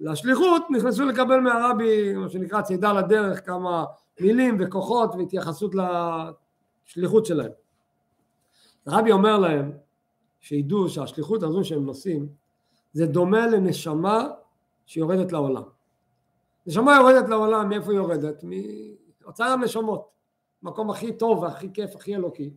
[0.00, 3.84] לשליחות, נכנסו לקבל מהרבי, מה שנקרא צידה לדרך, כמה
[4.20, 7.50] מילים וכוחות והתייחסות לשליחות שלהם.
[8.86, 9.72] הרבי אומר להם
[10.40, 12.28] שידעו שהשליחות הזו שהם נושאים
[12.92, 14.28] זה דומה לנשמה
[14.86, 15.62] שיורדת לעולם.
[16.68, 18.44] נשמה יורדת לעולם, מאיפה היא יורדת?
[19.22, 20.08] מאוצר הנשמות,
[20.62, 22.50] מקום הכי טוב והכי כיף, הכי אלוקי.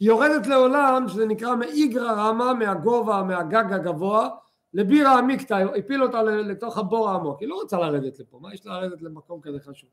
[0.00, 4.28] היא יורדת לעולם שזה נקרא מאיגרא רמה, מהגובה, מהגג הגבוה,
[4.74, 7.40] לבירה עמיקתא, הפיל אותה לתוך הבור העמוק.
[7.40, 9.90] היא לא רוצה לרדת לפה, מה יש לה לרדת למקום כזה חשוב?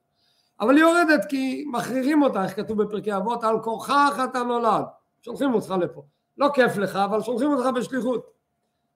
[0.60, 4.86] אבל היא יורדת כי מכריחים אותה, איך כתוב בפרקי אבות, על כורחך אתה נולד.
[5.22, 6.04] שולחים אותך לפה.
[6.38, 8.32] לא כיף לך, אבל שולחים אותך בשליחות.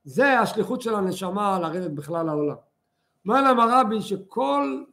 [0.03, 2.55] זה השליחות של הנשמה לרדת בכלל לעולם.
[3.27, 4.83] אומר להם הרבי שכל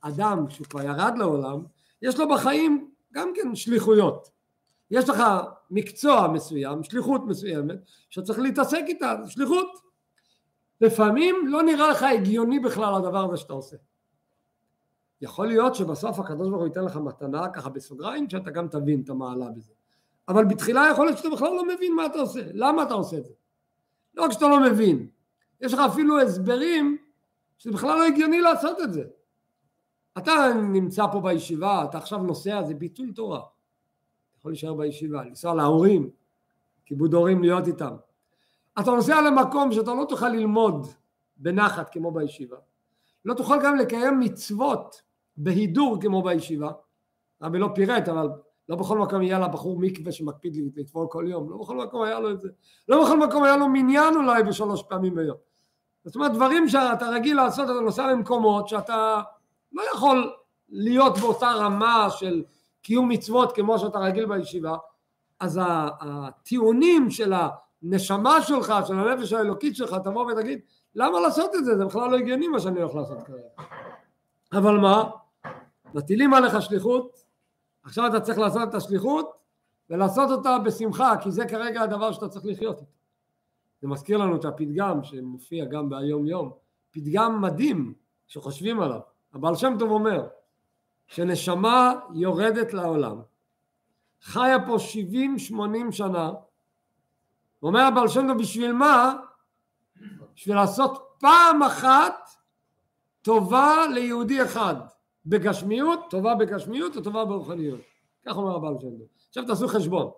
[0.00, 1.64] אדם שהוא כבר ירד לעולם,
[2.02, 4.28] יש לו בחיים גם כן שליחויות.
[4.90, 5.22] יש לך
[5.70, 7.78] מקצוע מסוים, שליחות מסוימת,
[8.10, 9.80] שצריך להתעסק איתה, שליחות.
[10.80, 13.76] לפעמים לא נראה לך הגיוני בכלל הדבר הזה שאתה עושה.
[15.20, 19.10] יכול להיות שבסוף הקדוש ברוך הוא ייתן לך מתנה ככה בסוגריים שאתה גם תבין את
[19.10, 19.72] המעלה בזה.
[20.28, 23.24] אבל בתחילה יכול להיות שאתה בכלל לא מבין מה אתה עושה, למה אתה עושה את
[23.24, 23.32] זה.
[24.14, 25.08] לא רק שאתה לא מבין,
[25.60, 26.98] יש לך אפילו הסברים
[27.58, 29.04] שזה בכלל לא הגיוני לעשות את זה.
[30.18, 30.32] אתה
[30.72, 33.38] נמצא פה בישיבה, אתה עכשיו נוסע, זה ביטול תורה.
[33.38, 36.10] אתה יכול להישאר בישיבה, לנסוע להורים,
[36.84, 37.94] כיבוד הורים להיות איתם.
[38.80, 40.86] אתה נוסע למקום שאתה לא תוכל ללמוד
[41.36, 42.56] בנחת כמו בישיבה.
[43.24, 45.02] לא תוכל גם לקיים מצוות
[45.36, 46.70] בהידור כמו בישיבה.
[47.42, 48.28] רבי לא פירט, אבל
[48.68, 52.30] לא בכל מקום יהיה לבחור מקווה שמקפיד לטבול כל יום, לא בכל מקום היה לו
[52.30, 52.48] את זה,
[52.88, 55.36] לא בכל מקום היה לו מניין אולי בשלוש פעמים ביום.
[56.06, 59.22] זאת אומרת דברים שאתה רגיל לעשות, אתה נוסע למקומות שאתה
[59.72, 60.32] לא יכול
[60.68, 62.42] להיות באותה רמה של
[62.82, 64.76] קיום מצוות כמו שאתה רגיל בישיבה,
[65.40, 65.60] אז
[66.00, 67.32] הטיעונים של
[67.82, 70.60] הנשמה שלך, של הנפש האלוקית שלך, תבוא ותגיד,
[70.94, 71.76] למה לעשות את זה?
[71.76, 73.68] זה בכלל לא הגיוני מה שאני הולך לעשות כרגע.
[74.52, 75.04] אבל מה?
[75.94, 77.22] מטילים עליך שליחות,
[77.84, 79.32] עכשיו אתה צריך לעשות את השליחות
[79.90, 82.95] ולעשות אותה בשמחה, כי זה כרגע הדבר שאתה צריך לחיות איתו.
[83.80, 86.52] זה מזכיר לנו את הפתגם שמופיע גם ביום יום,
[86.90, 87.94] פתגם מדהים
[88.26, 89.00] שחושבים עליו.
[89.34, 90.28] הבעל שם טוב אומר
[91.06, 93.16] שנשמה יורדת לעולם,
[94.22, 94.76] חיה פה
[95.88, 96.32] 70-80 שנה,
[97.62, 99.14] אומר הבעל שם טוב בשביל מה?
[100.34, 102.28] בשביל לעשות פעם אחת
[103.22, 104.74] טובה ליהודי אחד
[105.26, 107.80] בגשמיות, טובה בגשמיות וטובה ברוחניות.
[108.26, 109.08] כך אומר הבעל שם טוב.
[109.28, 110.10] עכשיו תעשו חשבון.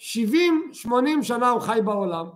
[0.00, 2.26] 70-80 שנה הוא חי בעולם,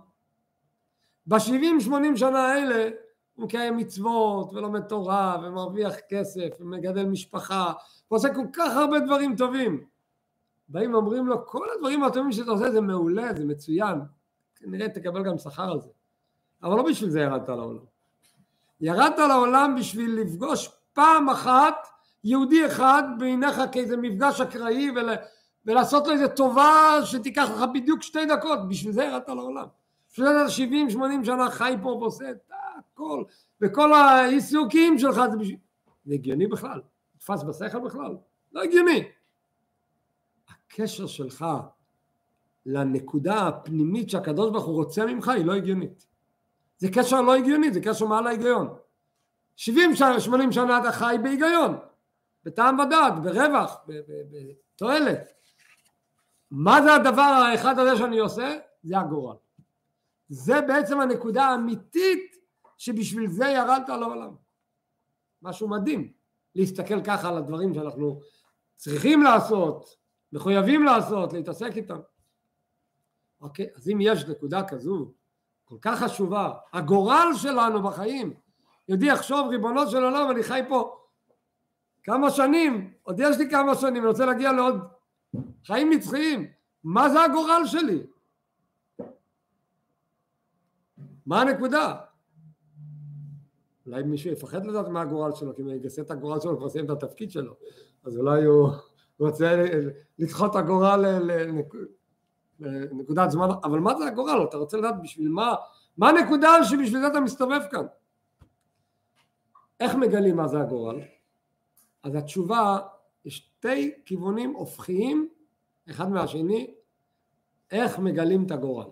[1.27, 2.89] ב-70-80 שנה האלה
[3.33, 7.73] הוא מקיים מצוות ולומד תורה ומרוויח כסף ומגדל משפחה
[8.11, 9.85] ועושה כל כך הרבה דברים טובים.
[10.69, 13.99] באים ואומרים לו כל הדברים הטובים שאתה עושה זה מעולה, זה מצוין,
[14.55, 15.89] כנראה תקבל גם שכר על זה.
[16.63, 17.83] אבל לא בשביל זה ירדת לעולם.
[18.81, 21.87] ירדת לעולם בשביל לפגוש פעם אחת
[22.23, 25.09] יהודי אחד בעיניך כאיזה מפגש אקראי ול...
[25.65, 29.67] ולעשות לו איזה טובה שתיקח לך בדיוק שתי דקות, בשביל זה ירדת לעולם.
[30.11, 30.63] בשביל זה
[31.21, 33.23] 70-80 שנה חי פה ועושה את הכל,
[33.61, 35.57] וכל העיסוקים שלך זה בשביל...
[36.05, 36.81] זה הגיוני בכלל?
[37.15, 38.17] נתפס בשכל בכלל?
[38.53, 39.03] לא הגיוני.
[40.49, 41.45] הקשר שלך
[42.65, 46.07] לנקודה הפנימית שהקדוש ברוך הוא רוצה ממך היא לא הגיונית.
[46.77, 48.73] זה קשר לא הגיוני, זה קשר מעל ההיגיון.
[49.55, 51.77] 70 שנה, 80 שנה אתה חי בהיגיון,
[52.43, 53.77] בטעם ודעת, ברווח,
[54.75, 55.34] בתועלת.
[56.51, 58.57] מה זה הדבר האחד הזה שאני עושה?
[58.83, 59.35] זה הגורל.
[60.27, 62.35] זה בעצם הנקודה האמיתית
[62.77, 64.35] שבשביל זה ירדת לעולם.
[65.41, 66.13] משהו מדהים,
[66.55, 68.19] להסתכל ככה על הדברים שאנחנו
[68.75, 69.95] צריכים לעשות,
[70.33, 71.99] מחויבים לעשות, להתעסק איתם.
[73.41, 75.11] אוקיי, אז אם יש נקודה כזו
[75.65, 78.33] כל כך חשובה, הגורל שלנו בחיים,
[78.89, 80.97] יודי יחשוב ריבונו של עולם אני חי פה
[82.03, 84.87] כמה שנים, עוד יש לי כמה שנים, אני רוצה להגיע לעוד
[85.65, 86.47] חיים נצחיים,
[86.83, 88.07] מה זה הגורל שלי?
[91.25, 91.95] מה הנקודה?
[93.85, 96.85] אולי מישהו יפחד לדעת מה הגורל שלו, כי אם יגסה את הגורל שלו, כבר סיים
[96.85, 97.53] את התפקיד שלו,
[98.03, 98.69] אז אולי הוא
[99.19, 99.65] רוצה
[100.19, 101.05] לדחות את הגורל
[102.59, 104.45] לנקודת זמן, אבל מה זה הגורל?
[104.49, 105.55] אתה רוצה לדעת בשביל מה,
[105.97, 107.85] מה הנקודה שבשביל זה אתה מסתובב כאן?
[109.79, 111.01] איך מגלים מה זה הגורל?
[112.03, 112.79] אז התשובה,
[113.25, 115.29] יש שתי כיוונים הופכיים
[115.89, 116.73] אחד מהשני,
[117.71, 118.87] איך מגלים את הגורל.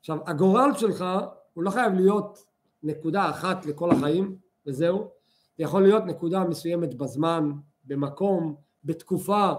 [0.00, 1.04] עכשיו, הגורל שלך
[1.54, 2.38] הוא לא חייב להיות
[2.82, 5.10] נקודה אחת לכל החיים, וזהו,
[5.56, 7.52] זה יכול להיות נקודה מסוימת בזמן,
[7.84, 9.52] במקום, בתקופה,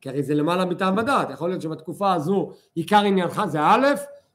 [0.00, 3.86] כי הרי זה למעלה מטעם ודעת, יכול להיות שבתקופה הזו עיקר עניינך זה א',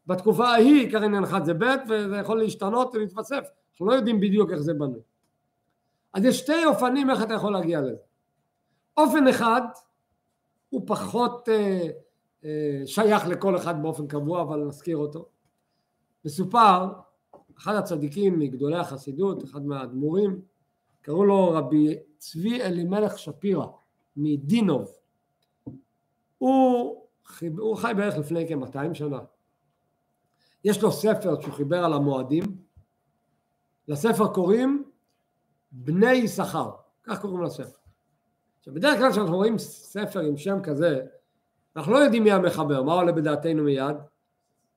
[0.08, 4.60] בתקופה ההיא עיקר עניינך זה ב', וזה יכול להשתנות ולהתווסף, אנחנו לא יודעים בדיוק איך
[4.60, 5.02] זה בנוי.
[6.14, 8.07] אז יש שתי אופנים איך אתה יכול להגיע לזה.
[8.98, 9.62] אופן אחד
[10.70, 11.90] הוא פחות אה,
[12.46, 15.30] אה, שייך לכל אחד באופן קבוע, אבל נזכיר אותו.
[16.26, 16.88] מסופר,
[17.58, 20.42] אחד הצדיקים מגדולי החסידות, אחד מהאדמו"רים,
[21.02, 23.66] קראו לו רבי צבי אלימלך שפירא
[24.18, 24.92] מדינוב.
[26.38, 27.08] הוא,
[27.58, 29.20] הוא חי בערך לפני כ-200 שנה.
[30.64, 32.44] יש לו ספר שהוא חיבר על המועדים,
[33.88, 34.84] לספר קוראים
[35.72, 36.72] בני יששכר,
[37.04, 37.87] כך קוראים לספר.
[38.68, 41.00] עכשיו בדרך כלל כשאנחנו רואים ספר עם שם כזה,
[41.76, 43.96] אנחנו לא יודעים מי המחבר, מה עולה בדעתנו מיד?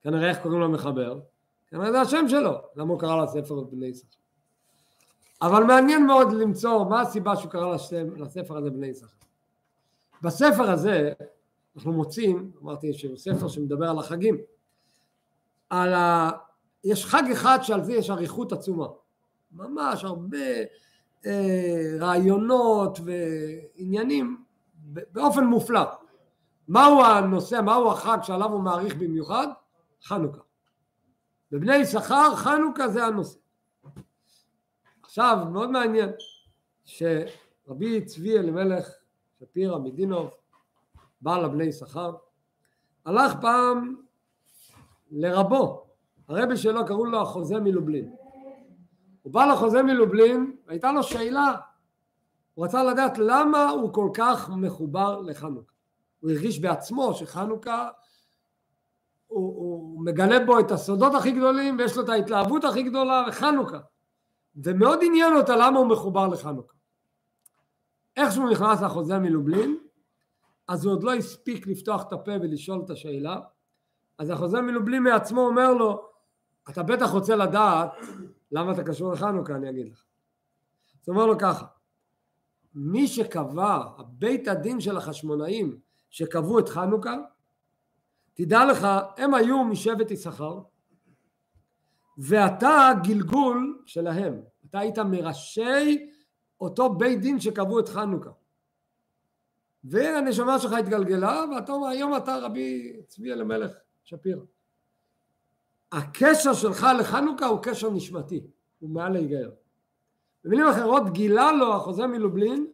[0.01, 1.19] כנראה איך קוראים למחבר?
[1.67, 4.17] כנראה זה השם שלו, למה הוא קרא לספר בני יששכר.
[5.41, 9.25] אבל מעניין מאוד למצוא מה הסיבה שהוא קרא לשם, לספר הזה בני יששכר.
[10.21, 11.13] בספר הזה
[11.75, 14.37] אנחנו מוצאים, אמרתי שהוא ספר שמדבר על החגים,
[15.69, 16.29] על ה...
[16.83, 18.87] יש חג אחד שעל זה יש אריכות עצומה,
[19.51, 20.37] ממש הרבה
[21.99, 24.43] רעיונות ועניינים
[24.83, 25.81] באופן מופלא.
[26.67, 29.47] מהו הנושא, מהו החג שעליו הוא מעריך במיוחד?
[30.03, 30.41] חנוכה.
[31.51, 33.39] בבני יששכר חנוכה זה הנושא.
[35.03, 36.09] עכשיו מאוד מעניין
[36.85, 38.89] שרבי צבי אלימלך
[39.39, 40.29] שפירא מדינוב
[41.21, 42.15] בעל הבני יששכר
[43.05, 43.95] הלך פעם
[45.11, 45.85] לרבו
[46.27, 48.15] הרבי שלו קראו לו החוזה מלובלין
[49.21, 51.55] הוא בא לחוזה מלובלין, והייתה לו שאלה,
[52.53, 55.73] הוא רצה לדעת למה הוא כל כך מחובר לחנוכה.
[56.19, 57.89] הוא הרגיש בעצמו שחנוכה
[59.27, 63.79] הוא, הוא מגלה בו את הסודות הכי גדולים ויש לו את ההתלהבות הכי גדולה לחנוכה.
[64.55, 66.77] ומאוד עניין אותה למה הוא מחובר לחנוכה.
[68.17, 69.77] איך שהוא נכנס לחוזה מלובלין,
[70.67, 73.39] אז הוא עוד לא הספיק לפתוח את הפה ולשאול את השאלה,
[74.17, 76.09] אז החוזה מלובלין מעצמו אומר לו,
[76.69, 77.91] אתה בטח רוצה לדעת
[78.51, 80.10] למה אתה קשור לחנוכה, אני אגיד לך.
[81.01, 81.65] אז הוא אומר לו ככה,
[82.73, 87.17] מי שקבע, בית הדין של החשמונאים שקבעו את חנוכה,
[88.33, 88.87] תדע לך,
[89.17, 90.59] הם היו משבט יששכר,
[92.17, 96.09] ואתה גלגול שלהם, אתה היית מראשי
[96.61, 98.31] אותו בית דין שקבעו את חנוכה.
[99.83, 103.71] והנשמה שלך התגלגלה, ואתה אומר, היום אתה רבי צבי אלימלך
[104.03, 104.41] שפירא.
[105.91, 108.47] הקשר שלך לחנוכה הוא קשר נשמתי,
[108.79, 109.60] הוא מעל להיגיון.
[110.43, 112.67] במילים אחרות, גילה לו החוזה מלובלין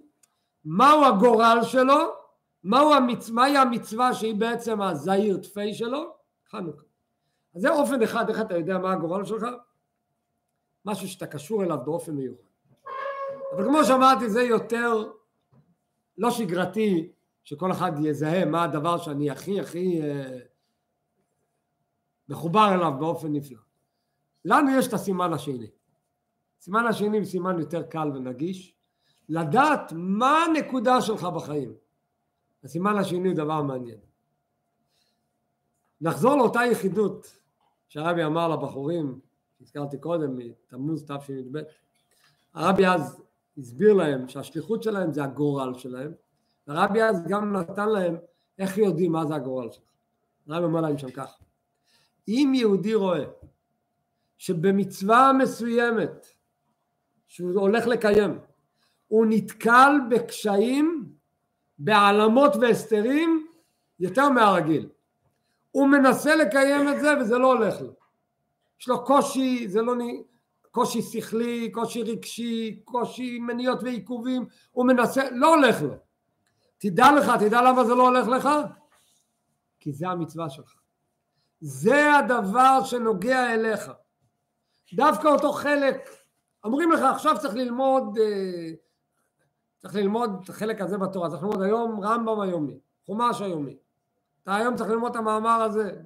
[0.66, 1.98] מהו הגורל שלו,
[2.64, 3.30] מהו המצ...
[3.30, 6.14] מהי המצווה שהיא בעצם הזעיר תפי שלו?
[6.50, 6.84] חנוכה.
[7.56, 9.46] אז זה אופן אחד, איך אתה יודע מה הגורל שלך?
[10.86, 12.48] משהו שאתה קשור אליו באופן מיוחד.
[13.56, 15.12] אבל כמו שאמרתי, זה יותר
[16.18, 17.12] לא שגרתי
[17.44, 20.40] שכל אחד יזהה מה הדבר שאני הכי הכי אה,
[22.30, 23.58] מחובר אליו באופן נפלא.
[24.46, 25.68] לנו יש את הסימן השני.
[26.60, 28.76] הסימן השני הוא סימן יותר קל ונגיש,
[29.30, 31.74] לדעת מה הנקודה שלך בחיים.
[32.64, 33.98] הסימן השני הוא דבר מעניין.
[36.02, 37.38] נחזור לאותה יחידות
[37.88, 39.20] שהרבי אמר לבחורים,
[39.58, 41.60] שהזכרתי קודם, מתמוז תשי"ב.
[42.54, 43.22] הרבי אז
[43.58, 46.14] הסביר להם שהשליחות שלהם זה הגורל שלהם,
[46.68, 48.18] הרבי אז גם נתן להם
[48.60, 49.84] איך יודעים מה זה הגורל שלך.
[50.48, 51.44] הרבי אומר להם שם ככה,
[52.28, 53.26] אם יהודי רואה
[54.38, 56.28] שבמצווה מסוימת
[57.28, 58.40] שהוא הולך לקיים
[59.08, 61.10] הוא נתקל בקשיים,
[61.80, 63.48] בהעלמות והסתרים
[64.00, 64.90] יותר מהרגיל.
[65.72, 67.94] הוא מנסה לקיים את זה וזה לא הולך לו.
[68.82, 69.94] יש לו קושי, זה לא
[70.72, 75.94] קושי שכלי, קושי רגשי, קושי מניות ועיכובים, הוא מנסה, לא הולך לו.
[76.78, 78.50] תדע לך, תדע למה זה לא הולך לך?
[79.80, 80.76] כי זה המצווה שלך.
[81.60, 83.92] זה הדבר שנוגע אליך.
[84.94, 86.10] דווקא אותו חלק,
[86.68, 88.72] אומרים לך עכשיו צריך ללמוד, אה,
[89.78, 93.78] צריך ללמוד את החלק הזה בתורה, צריך ללמוד היום רמב"ם היומי, חומש היומי.
[94.44, 96.02] אתה היום צריך ללמוד את המאמר הזה.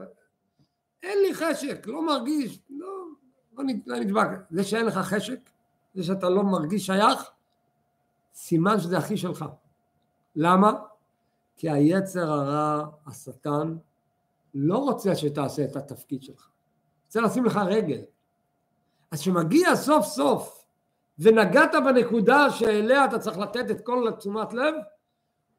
[1.04, 2.88] אין לי חשק, לא מרגיש, לא,
[3.58, 4.28] לא, לא נדבק.
[4.52, 5.50] זה שאין לך חשק,
[5.93, 7.32] זה שאתה לא מרגיש שייך,
[8.34, 9.45] סימן שזה הכי שלך.
[10.36, 10.74] למה?
[11.58, 13.76] כי היצר הרע, השטן,
[14.54, 16.50] לא רוצה שתעשה את התפקיד שלך.
[17.06, 18.02] רוצה לשים לך רגל.
[19.12, 20.65] אז כשמגיע סוף סוף
[21.19, 24.74] ונגעת בנקודה שאליה אתה צריך לתת את כל תשומת לב,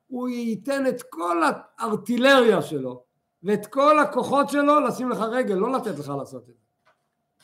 [0.07, 1.43] הוא ייתן את כל
[1.79, 3.05] הארטילריה שלו
[3.43, 6.63] ואת כל הכוחות שלו לשים לך רגל, לא לתת לך לעשות את זה.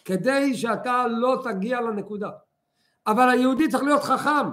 [0.05, 2.31] כדי שאתה לא תגיע לנקודה.
[3.07, 4.47] אבל היהודי צריך להיות חכם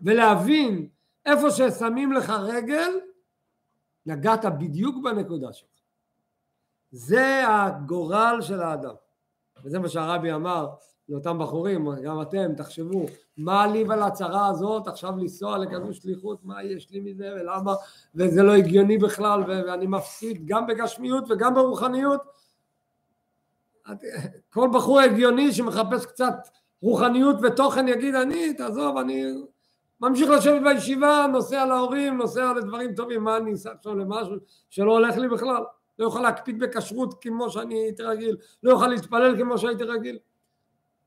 [0.00, 0.88] ולהבין
[1.26, 3.00] איפה ששמים לך רגל,
[4.06, 5.68] נגעת בדיוק בנקודה שלך.
[6.90, 8.94] זה הגורל של האדם.
[9.64, 10.68] וזה מה שהרבי אמר
[11.08, 16.62] לאותם בחורים, גם אתם תחשבו, מה לי ועל הצרה הזאת עכשיו לנסוע לכזו שליחות, מה
[16.62, 17.74] יש לי מזה ולמה,
[18.14, 22.20] וזה לא הגיוני בכלל ואני מפסיד גם בגשמיות וגם ברוחניות.
[24.52, 26.34] כל בחור הגיוני שמחפש קצת
[26.82, 29.24] רוחניות ותוכן יגיד אני, תעזוב, אני
[30.00, 34.36] ממשיך לשבת בישיבה, נוסע להורים, נוסע לדברים טובים, מה אני אסע עכשיו למשהו
[34.70, 35.62] שלא הולך לי בכלל?
[36.00, 40.18] לא יוכל להקפיד בכשרות כמו שאני הייתי רגיל, לא יוכל להתפלל כמו שהייתי רגיל.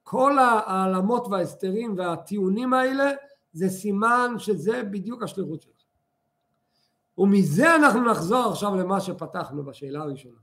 [0.03, 3.11] כל העלמות וההסתרים והטיעונים האלה
[3.53, 5.73] זה סימן שזה בדיוק השליחות שלך.
[7.17, 10.37] ומזה אנחנו נחזור עכשיו למה שפתחנו בשאלה הראשונה.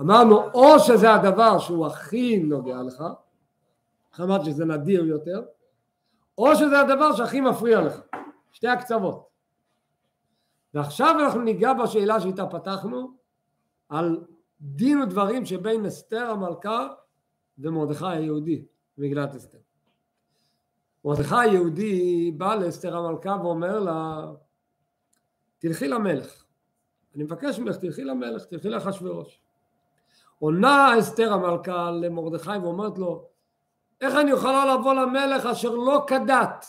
[0.00, 3.04] אמרנו או שזה הדבר שהוא הכי נוגע לך,
[4.20, 5.42] אמרת שזה נדיר יותר,
[6.38, 8.00] או שזה הדבר שהכי מפריע לך,
[8.52, 9.29] שתי הקצוות.
[10.74, 13.16] ועכשיו אנחנו ניגע בשאלה שאיתה פתחנו,
[13.88, 14.24] על
[14.60, 16.88] דין ודברים שבין אסתר המלכה
[17.58, 18.64] ומרדכי היהודי,
[18.98, 19.58] מגילת אסתר.
[21.04, 24.30] מרדכי היהודי בא לאסתר המלכה ואומר לה,
[25.58, 26.44] תלכי למלך.
[27.14, 29.42] אני מבקש ממך, תלכי למלך, תלכי לאחשוורוש.
[30.38, 33.28] עונה אסתר המלכה למרדכי ואומרת לו,
[34.00, 36.66] איך אני יכולה לבוא למלך אשר לא כדת?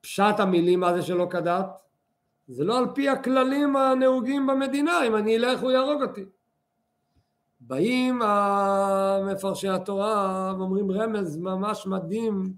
[0.00, 1.87] פשט המילים מה זה שלא כדת?
[2.48, 6.24] זה לא על פי הכללים הנהוגים במדינה, אם אני אלך הוא יהרוג אותי.
[7.60, 12.52] באים המפרשי התורה ואומרים רמז ממש מדהים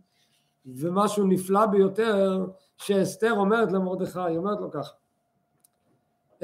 [0.67, 4.93] ומשהו נפלא ביותר שאסתר אומרת למרדכי, היא אומרת לו ככה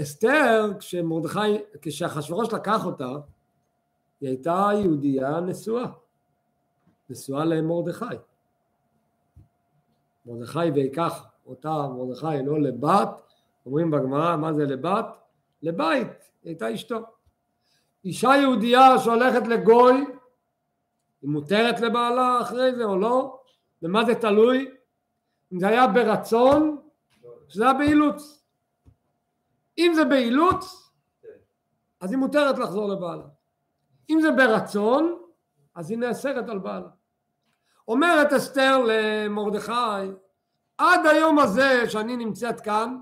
[0.03, 3.09] אסתר כשמרדכי, כשאחשוורוש לקח אותה
[4.21, 5.87] היא הייתה יהודייה נשואה
[7.11, 8.05] נשואה למרדכי
[10.27, 13.26] מרדכי ויקח אותה מרדכי לא לבת
[13.67, 15.07] אומרים בגמרא מה זה לבת?
[15.63, 16.09] לבית,
[16.43, 16.99] היא הייתה אשתו
[18.05, 20.05] אישה יהודייה שהולכת לגוי
[21.23, 23.41] היא מותרת לבעלה אחרי זה או לא?
[23.83, 24.71] ומה זה תלוי?
[25.53, 26.81] אם זה היה ברצון,
[27.49, 28.45] שזה היה באילוץ.
[29.79, 30.91] אם זה באילוץ,
[32.01, 33.25] אז היא מותרת לחזור לבעלה.
[34.11, 35.19] אם זה ברצון,
[35.75, 36.89] אז היא נאסרת על בעלה.
[37.89, 39.73] אומרת אסתר למרדכי,
[40.79, 42.99] עד היום הזה שאני נמצאת כאן,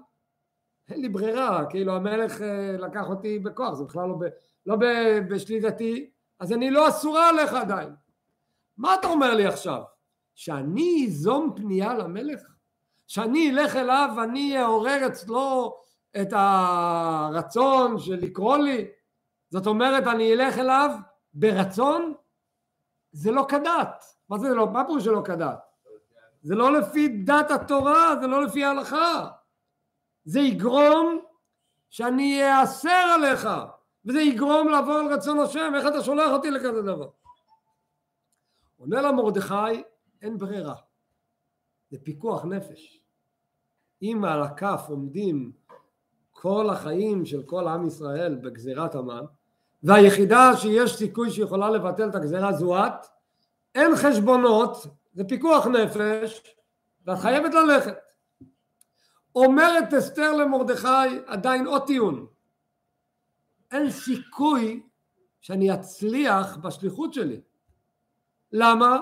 [0.91, 4.25] אין לי ברירה, כאילו המלך אה, לקח אותי בכוח, זה בכלל לא, ב,
[4.67, 4.85] לא ב,
[5.29, 6.11] בשליטתי,
[6.41, 7.95] אז אני לא אסורה עליך עדיין.
[8.77, 9.83] מה אתה אומר לי עכשיו?
[10.35, 12.41] שאני איזום פנייה למלך?
[13.07, 15.77] שאני אלך אליו ואני אעורר אצלו
[16.21, 18.87] את הרצון של לקרוא לי?
[19.51, 20.91] זאת אומרת אני אלך אליו
[21.35, 22.15] ברצון?
[23.13, 24.05] זה לא כדת.
[24.29, 24.71] מה זה לא?
[24.71, 25.59] מה פירוש שלא כדת?
[26.43, 29.29] זה לא לפי דת התורה, זה לא לפי ההלכה.
[30.25, 31.19] זה יגרום
[31.91, 33.49] שאני אאסר עליך,
[34.05, 37.09] וזה יגרום לעבור על רצון השם, איך אתה שולח אותי לכזה דבר?
[38.77, 39.83] עונה לה מרדכי,
[40.23, 40.75] אין ברירה,
[41.91, 43.01] זה פיקוח נפש.
[44.03, 45.53] אם על הכף עומדים
[46.31, 49.25] כל החיים של כל עם ישראל בגזירת המן,
[49.83, 53.07] והיחידה שיש סיכוי שיכולה לבטל את הגזירה זו את,
[53.75, 56.43] אין חשבונות, זה פיקוח נפש,
[57.07, 58.04] ואת חייבת ללכת.
[59.35, 62.27] אומרת אסתר למרדכי עדיין עוד טיעון,
[63.73, 64.83] אין סיכוי
[65.41, 67.41] שאני אצליח בשליחות שלי.
[68.53, 68.99] למה?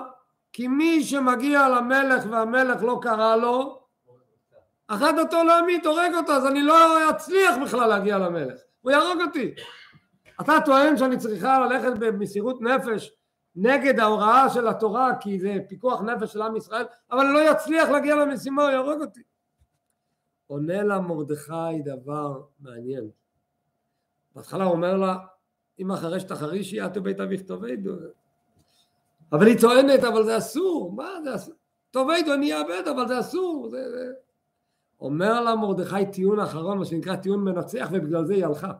[0.53, 3.83] כי מי שמגיע למלך והמלך לא קרא לו,
[4.87, 9.53] אחת אותו להמית, הורג אותו, אז אני לא אצליח בכלל להגיע למלך, הוא יהרוג אותי.
[10.41, 13.11] אתה טוען שאני צריכה ללכת במסירות נפש
[13.55, 17.89] נגד ההוראה של התורה כי זה פיקוח נפש של עם ישראל, אבל אני לא אצליח
[17.89, 19.21] להגיע למשימה, הוא יהרוג אותי.
[20.53, 23.09] עונה לה מרדכי דבר מעניין.
[24.35, 25.17] בהתחלה הוא אומר לה,
[25.79, 27.91] אם אחרי שתחרישי את ובית אביך תאבדו.
[29.31, 31.53] אבל היא טוענת, אבל זה אסור, מה זה אסור?
[31.91, 33.67] תאבדו אני אאבד, אבל זה אסור.
[33.69, 34.11] זה, זה.
[35.01, 38.71] אומר לה מרדכי טיעון אחרון, מה שנקרא טיעון מנצח, ובגלל זה היא הלכה.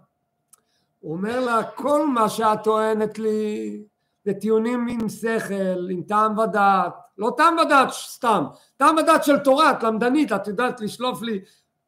[0.99, 3.83] הוא אומר לה, כל מה שאת טוענת לי
[4.25, 8.43] זה טיעונים עם שכל, עם טעם ודעת, לא טעם ודעת סתם,
[8.77, 11.39] טעם ודעת של תורה, את למדנית, את יודעת לשלוף לי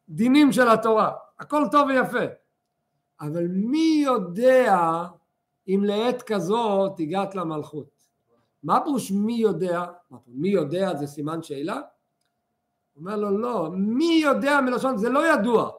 [0.10, 2.26] דינים של התורה, הכל טוב ויפה.
[3.22, 5.04] אבל מי יודע
[5.68, 7.96] אם לעת כזאת הגעת למלכות?
[8.64, 9.86] מה פירוש מי יודע?
[10.28, 11.76] מי יודע זה סימן שאלה?
[12.94, 15.72] הוא אומר לו לא, מי יודע מלשון זה לא ידוע.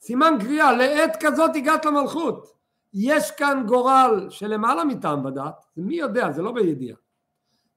[0.00, 2.52] סימן קריאה, לעת כזאת הגעת למלכות.
[2.94, 6.96] יש כאן גורל שלמעלה מטעם בדת, מי יודע, זה לא בידיעה.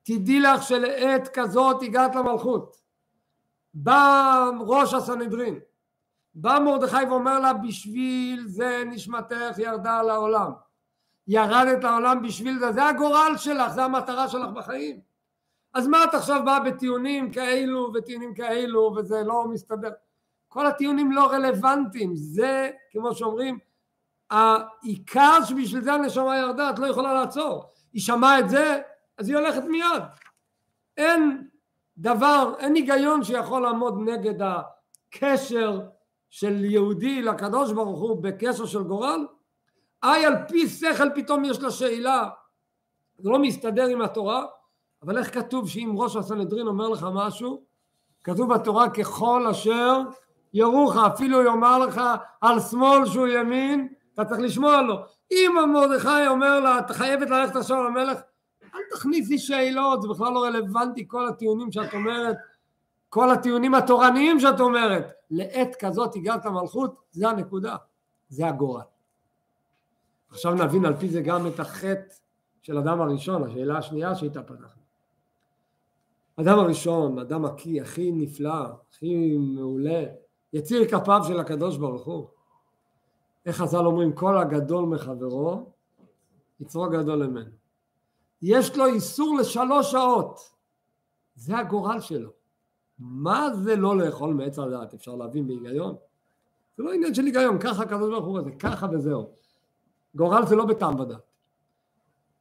[0.03, 2.84] תדעי לך שלעת כזאת הגעת למלכות.
[3.75, 5.59] בא ראש הסנהדרין,
[6.35, 10.51] בא מרדכי ואומר לה בשביל זה נשמתך ירדה לעולם.
[11.27, 14.99] ירדת לעולם בשביל זה, זה הגורל שלך, זה המטרה שלך בחיים.
[15.73, 19.91] אז מה את עכשיו באה בטיעונים כאלו וטיעונים כאלו וזה לא מסתדר?
[20.47, 23.59] כל הטיעונים לא רלוונטיים, זה כמו שאומרים
[24.29, 27.73] העיקר שבשביל זה הנשמה ירדה, את לא יכולה לעצור.
[27.93, 28.81] היא שמעה את זה,
[29.17, 30.03] אז היא הולכת מיד.
[30.97, 31.47] אין
[31.97, 35.81] דבר, אין היגיון שיכול לעמוד נגד הקשר
[36.29, 39.27] של יהודי לקדוש ברוך הוא בקשר של גורל.
[40.03, 42.29] איי על פי שכל פתאום יש לה שאלה,
[43.17, 44.45] זה לא מסתדר עם התורה,
[45.03, 47.63] אבל איך כתוב שאם ראש הסנהדרין אומר לך משהו,
[48.23, 50.01] כתוב בתורה ככל אשר
[50.53, 52.01] יורוך, אפילו יאמר לך
[52.41, 54.95] על שמאל שהוא ימין, אתה צריך לשמוע לו.
[55.31, 58.19] אם מרדכי אומר לה, את חייבת ללכת עכשיו למלך,
[58.75, 62.37] אל תכניסי שאלות, זה בכלל לא רלוונטי כל הטיעונים שאת אומרת,
[63.09, 65.11] כל הטיעונים התורניים שאת אומרת.
[65.31, 67.75] לעת כזאת הגעת למלכות, זה הנקודה,
[68.29, 68.81] זה הגורל.
[70.29, 72.13] עכשיו נבין על פי זה גם את החטא
[72.61, 74.81] של אדם הראשון, השאלה השנייה שאיתה פתחנו.
[76.35, 80.03] אדם הראשון, אדם הכי, הכי נפלא, הכי מעולה,
[80.53, 82.27] יציר כפיו של הקדוש ברוך הוא.
[83.45, 85.71] איך חז"ל אומרים, כל הגדול מחברו,
[86.59, 87.64] יצרו גדול ממנו.
[88.47, 90.39] יש לו איסור לשלוש שעות,
[91.35, 92.29] זה הגורל שלו.
[92.99, 94.93] מה זה לא לאכול מעץ הדעת?
[94.93, 95.95] אפשר להבין בהיגיון?
[96.77, 99.29] זה לא עניין של היגיון, ככה הקדוש ברוך הוא זה, ככה וזהו.
[100.15, 101.21] גורל זה לא בטעם ודעת.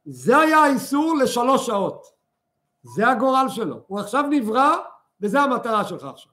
[0.05, 2.05] זה היה האיסור לשלוש שעות.
[2.81, 3.83] זה הגורל שלו.
[3.87, 4.75] הוא עכשיו נברא
[5.21, 6.31] וזה המטרה שלך עכשיו.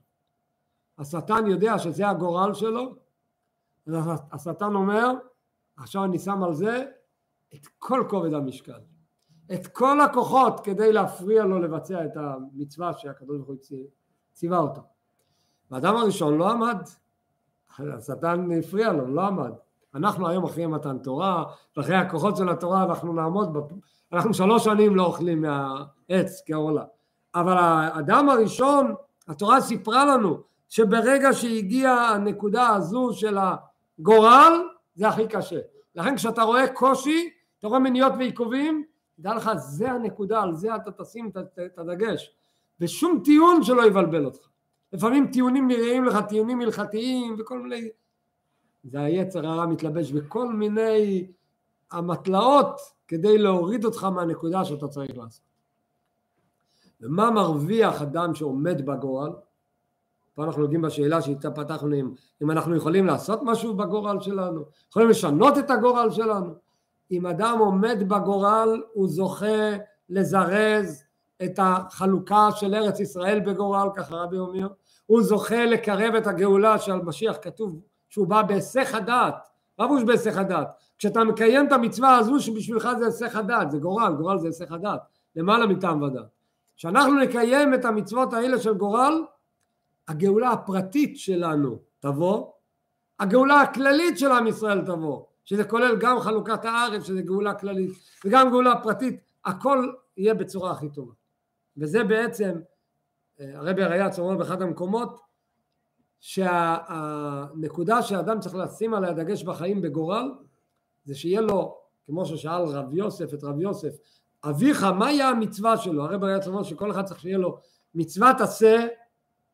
[0.98, 2.94] השטן יודע שזה הגורל שלו,
[4.32, 5.08] השטן אומר,
[5.76, 6.84] עכשיו אני שם על זה
[7.54, 8.80] את כל כובד המשקל,
[9.54, 13.56] את כל הכוחות כדי להפריע לו לבצע את המצווה שהקדוש ברוך הוא
[14.32, 14.80] ציווה אותו.
[15.70, 16.78] והאדם הראשון לא עמד,
[17.78, 19.52] השטן הפריע לו, לא עמד.
[19.94, 21.44] אנחנו היום אחרי מתן תורה,
[21.76, 23.72] ואחרי הכוחות של התורה אנחנו נעמוד, בפ...
[24.12, 26.84] אנחנו שלוש שנים לא אוכלים מהעץ כעולה.
[27.34, 28.94] אבל האדם הראשון,
[29.28, 33.38] התורה סיפרה לנו שברגע שהגיעה הנקודה הזו של
[33.98, 34.52] הגורל,
[34.94, 35.58] זה הכי קשה.
[35.94, 38.84] לכן כשאתה רואה קושי, אתה רואה מניעות ועיכובים,
[39.16, 41.30] תדע לך, זה הנקודה, על זה אתה תשים
[41.66, 42.36] את הדגש.
[42.80, 44.48] ושום טיעון שלא יבלבל אותך.
[44.92, 47.88] לפעמים טיעונים נראים לך טיעונים הלכתיים וכל מיני...
[48.84, 51.26] זה היצר הרע מתלבש בכל מיני
[51.90, 55.44] המטלאות כדי להוריד אותך מהנקודה שאתה צריך לעשות.
[57.00, 59.32] ומה מרוויח אדם שעומד בגורל?
[60.34, 62.10] פה אנחנו נוגעים בשאלה שאיתה פתחנו אם,
[62.42, 66.54] אם אנחנו יכולים לעשות משהו בגורל שלנו, יכולים לשנות את הגורל שלנו.
[67.10, 69.76] אם אדם עומד בגורל הוא זוכה
[70.08, 71.04] לזרז
[71.44, 74.68] את החלוקה של ארץ ישראל בגורל, ככה רבי אומר,
[75.06, 80.68] הוא זוכה לקרב את הגאולה שעל משיח כתוב שהוא בא בהיסח הדעת, פירוש בהיסח הדעת?
[80.98, 85.00] כשאתה מקיים את המצווה הזו שבשבילך זה היסח הדעת, זה גורל, גורל זה היסח הדעת,
[85.36, 86.26] למעלה מטעם ודעת.
[86.76, 89.24] כשאנחנו נקיים את המצוות האלה של גורל,
[90.08, 92.46] הגאולה הפרטית שלנו תבוא,
[93.20, 97.90] הגאולה הכללית של עם ישראל תבוא, שזה כולל גם חלוקת הארץ, שזה גאולה כללית,
[98.24, 101.12] וגם גאולה פרטית, הכל יהיה בצורה הכי טובה.
[101.76, 102.60] וזה בעצם,
[103.40, 105.20] אה, הרבי הריאץ אומר באחד המקומות,
[106.20, 110.32] שהנקודה שהאדם צריך לשים עליה דגש בחיים בגורל,
[111.04, 113.94] זה שיהיה לו, כמו ששאל רב יוסף את רב יוסף,
[114.44, 116.04] אביך, מהי המצווה שלו?
[116.04, 117.58] הרב הריאץ אומר שכל אחד צריך שיהיה לו
[117.94, 118.86] מצוות עשה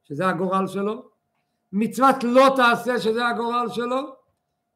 [0.05, 1.09] שזה הגורל שלו,
[1.72, 4.18] מצוות לא תעשה שזה הגורל שלו,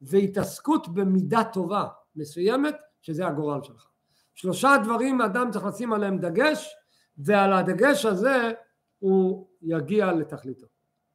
[0.03, 1.85] והתעסקות במידה טובה
[2.17, 3.89] מסוימת שזה הגורל שלך.
[4.35, 6.75] שלושה דברים אדם צריך לשים עליהם דגש,
[7.19, 8.53] ועל הדגש הזה
[8.99, 10.67] הוא יגיע לתכליתו.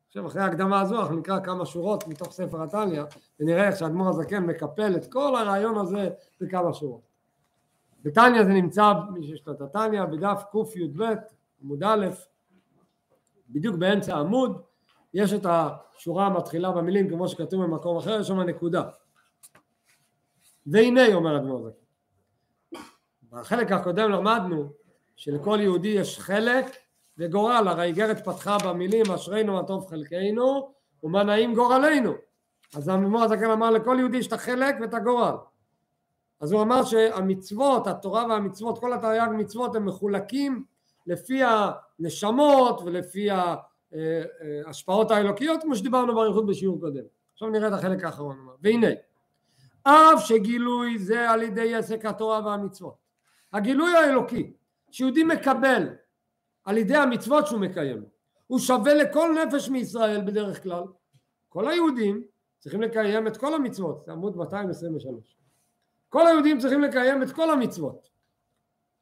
[0.07, 3.03] עכשיו אחרי ההקדמה הזו אנחנו נקרא כמה שורות מתוך ספר התניא
[3.39, 6.09] ונראה איך שאדמו"ר הזקן מקפל את כל הרעיון הזה
[6.41, 7.01] בכמה שורות.
[8.03, 11.03] בתניא זה נמצא, מי שיש לו את התניא, בדף קי"ב
[11.61, 12.07] עמוד א'
[13.49, 14.61] בדיוק באמצע העמוד
[15.13, 18.83] יש את השורה המתחילה במילים כמו שכתוב במקום אחר, יש שם נקודה.
[20.67, 21.87] והנה אומר אדמו"ר זקן.
[23.31, 24.69] בחלק הקודם למדנו
[25.15, 26.65] שלכל יהודי יש חלק
[27.17, 32.13] וגורל, הרי איגרת פתחה במילים אשרינו הטוב חלקנו ומה נעים גורלנו.
[32.75, 35.35] אז הממור הזקן אמר לכל יהודי יש את החלק ואת הגורל.
[36.39, 40.63] אז הוא אמר שהמצוות, התורה והמצוות, כל התרי"ג מצוות הם מחולקים
[41.07, 43.29] לפי הנשמות ולפי
[44.65, 47.03] ההשפעות האלוקיות כמו שדיברנו באריכות בשיעור קודם.
[47.33, 48.47] עכשיו נראה את החלק האחרון.
[48.61, 48.87] והנה,
[49.83, 52.95] אף שגילוי זה על ידי עסק התורה והמצוות.
[53.53, 54.53] הגילוי האלוקי
[54.91, 55.89] שיהודי מקבל
[56.63, 58.03] על ידי המצוות שהוא מקיים
[58.47, 60.83] הוא שווה לכל נפש מישראל בדרך כלל.
[61.49, 62.23] כל היהודים
[62.59, 65.37] צריכים לקיים את כל המצוות, זה עמוד 223.
[66.09, 68.09] כל היהודים צריכים לקיים את כל המצוות.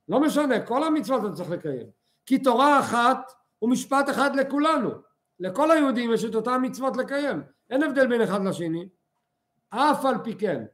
[0.09, 1.87] לא משנה, כל המצוות אתה צריך לקיים.
[2.25, 3.31] כי תורה אחת
[3.61, 4.89] ומשפט אחד לכולנו.
[5.39, 7.43] לכל היהודים יש את אותן מצוות לקיים.
[7.69, 8.89] אין הבדל בין אחד לשני.
[9.69, 10.65] אף על פי כן,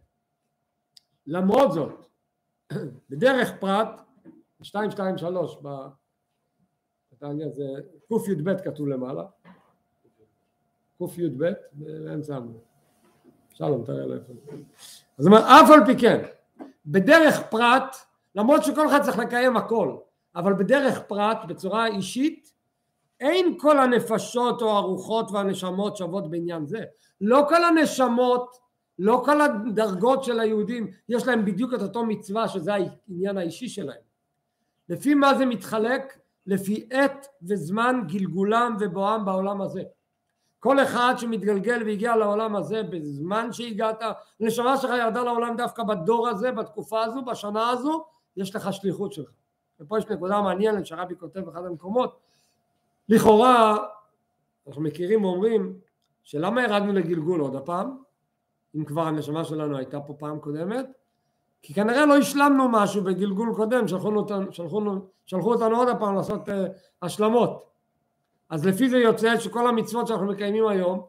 [1.28, 2.06] למרות זאת,
[3.10, 4.02] בדרך פרט,
[4.60, 5.58] 223
[7.12, 7.64] בתניא זה
[8.08, 9.24] קי"ב כתוב למעלה,
[10.98, 12.60] קי"ב באמצע עמוד.
[13.54, 14.34] שלום, תראה לו איפה.
[15.18, 16.26] אז הוא אומר, אף על פי כן,
[16.86, 17.96] בדרך פרט
[18.36, 19.98] למרות שכל אחד צריך לקיים הכל,
[20.36, 22.54] אבל בדרך פרט, בצורה אישית,
[23.22, 26.84] אין כל הנפשות או הרוחות והנשמות שוות בעניין זה.
[27.22, 28.58] לא כל הנשמות,
[29.00, 34.02] לא כל הדרגות של היהודים, יש להם בדיוק את אותו מצווה שזה העניין האישי שלהם.
[34.90, 36.18] לפי מה זה מתחלק?
[36.48, 39.84] לפי עת וזמן גלגולם ובואם בעולם הזה.
[40.60, 44.04] כל אחד שמתגלגל והגיע לעולם הזה בזמן שהגעת,
[44.40, 48.06] הנשמה שלך ירדה לעולם דווקא בדור הזה, בתקופה הזו, בשנה הזו,
[48.38, 49.30] יש לך שליחות שלך.
[49.80, 52.20] ופה יש נקודה מעניינת שהרבי כותב באחד המקומות,
[53.12, 53.78] לכאורה
[54.68, 55.74] אנחנו מכירים ואומרים
[56.24, 57.98] שלמה ירדנו לגלגול עוד הפעם,
[58.76, 60.86] אם כבר הנשמה שלנו הייתה פה פעם קודמת,
[61.62, 64.82] כי כנראה לא השלמנו משהו בגלגול קודם, שלחו אותנו, שלחו,
[65.26, 66.52] שלחו אותנו עוד הפעם לעשות uh,
[67.02, 67.70] השלמות.
[68.50, 71.06] אז לפי זה יוצא שכל המצוות שאנחנו מקיימים היום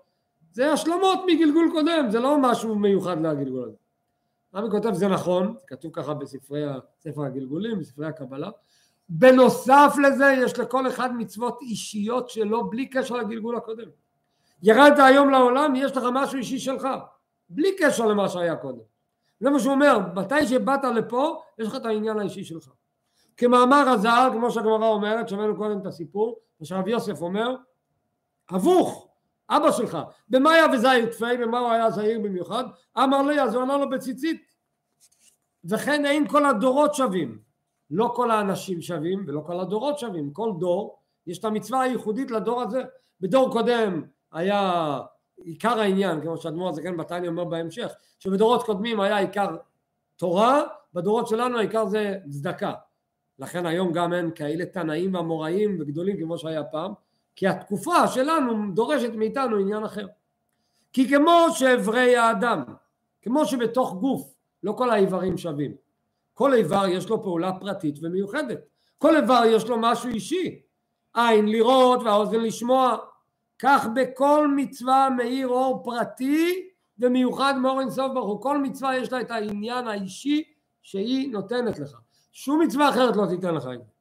[0.53, 3.77] זה השלמות מגלגול קודם, זה לא משהו מיוחד לגלגול הזה.
[4.55, 6.63] רמי כותב זה נכון, כתוב ככה בספרי,
[7.01, 8.51] ספר הגלגולים, בספרי הקבלה,
[9.09, 13.89] בנוסף לזה יש לכל אחד מצוות אישיות שלו בלי קשר לגלגול הקודם.
[14.63, 16.89] ירדת היום לעולם, יש לך משהו אישי שלך,
[17.49, 18.79] בלי קשר למה שהיה קודם.
[19.41, 22.69] זה מה שהוא אומר, מתי שבאת לפה, יש לך את העניין האישי שלך.
[23.37, 27.57] כמאמר הזהר, כמו שהגמרא אומרת, שמענו קודם את הסיפור, מה שהרב יוסף אומר,
[28.49, 29.09] הפוך,
[29.51, 29.99] אבא שלך,
[30.29, 32.65] במה היה וזהיר תפי, במה הוא היה זהיר במיוחד?
[32.99, 34.43] אמר לי, אז הוא אמר לו בציצית.
[35.65, 37.39] וכן אין כל הדורות שווים.
[37.93, 40.33] לא כל האנשים שווים ולא כל הדורות שווים.
[40.33, 42.83] כל דור, יש את המצווה הייחודית לדור הזה.
[43.21, 45.01] בדור קודם היה
[45.45, 49.57] עיקר העניין, כמו שאדמו"ר הזקן בתניא אומר בהמשך, שבדורות קודמים היה עיקר
[50.17, 50.63] תורה,
[50.95, 52.73] בדורות שלנו העיקר זה צדקה.
[53.39, 56.93] לכן היום גם אין כאלה תנאים ואמוראים וגדולים כמו שהיה פעם,
[57.37, 60.07] כי התקופה שלנו דורשת מאיתנו עניין אחר.
[60.93, 62.63] כי כמו שאיברי האדם,
[63.23, 65.75] כמו שבתוך גוף לא כל האיברים שווים,
[66.35, 68.59] כל איבר יש לו פעולה פרטית ומיוחדת,
[68.99, 70.61] כל איבר יש לו משהו אישי,
[71.15, 72.97] עין לראות והאוזן לשמוע,
[73.59, 76.69] כך בכל מצווה מאיר אור פרטי
[76.99, 80.43] ומיוחד מאור אינסוף ברוך הוא, כל מצווה יש לה את העניין האישי
[80.83, 81.97] שהיא נותנת לך,
[82.33, 83.93] שום מצווה אחרת לא תיתן לך את זה.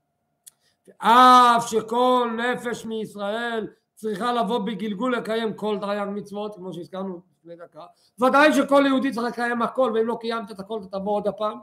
[0.98, 7.86] אף שכל נפש מישראל צריכה לבוא בגלגול לקיים כל תרי"ג מצוות כמו שהזכרנו לפני דקה.
[8.20, 11.60] ודאי שכל יהודי צריך לקיים הכל ואם לא קיימת את הכל אתה תבוא עוד הפעם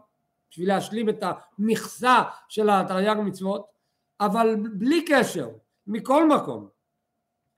[0.50, 1.24] בשביל להשלים את
[1.58, 3.66] המכסה של התרי"ג מצוות
[4.20, 5.48] אבל בלי קשר
[5.86, 6.68] מכל מקום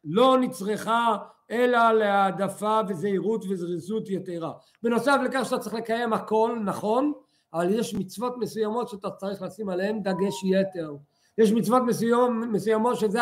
[0.05, 1.17] לא נצרכה
[1.51, 7.13] אלא להעדפה וזהירות וזריזות יתרה בנוסף לכך שאתה צריך לקיים הכל נכון
[7.53, 10.97] אבל יש מצוות מסוימות שאתה צריך לשים עליהן דגש יתר
[11.39, 13.21] יש מצוות מסוים, מסוימות שזה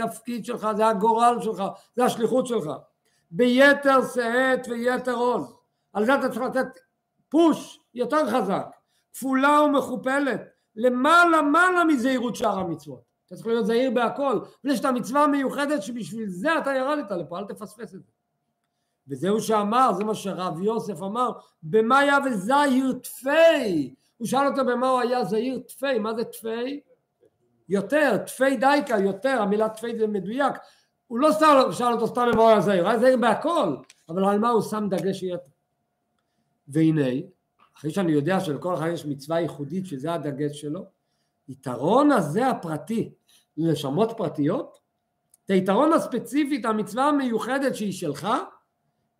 [0.00, 1.62] התפקיד שלך, זה הגורל שלך,
[1.96, 2.70] זה השליחות שלך.
[3.30, 5.54] ביתר שאת ויתר עוז.
[5.92, 6.66] על זה אתה צריך לתת
[7.28, 8.66] פוש יותר חזק,
[9.18, 10.40] כפולה ומכופלת,
[10.76, 13.00] למעלה מעלה מזהירות שאר המצוות.
[13.26, 17.44] אתה צריך להיות זהיר בהכל, ויש את המצווה המיוחדת שבשביל זה אתה ירדת לפה, אל
[17.44, 18.10] תפספס את זה.
[19.08, 23.94] וזהו שאמר, זה מה שרב יוסף אמר, במה היה וזהיר תפי?
[24.16, 26.80] הוא שאל אותו במה הוא היה זהיר תפי, מה זה תפי?
[27.68, 30.54] יותר, תפי דייקה, יותר, המילה תפי זה מדויק,
[31.06, 33.76] הוא לא סתם, שאל אותו סתם אם הוא היה זהיר, היה זהיר בהכל,
[34.08, 35.50] אבל על מה הוא שם דגש יתר.
[36.68, 37.10] והנה,
[37.78, 40.84] אחרי שאני יודע שלכל אחד יש מצווה ייחודית שזה הדגש שלו,
[41.48, 43.14] יתרון הזה הפרטי
[43.56, 44.78] לנשמות פרטיות,
[45.44, 48.28] את היתרון הספציפי, את המצווה המיוחדת שהיא שלך,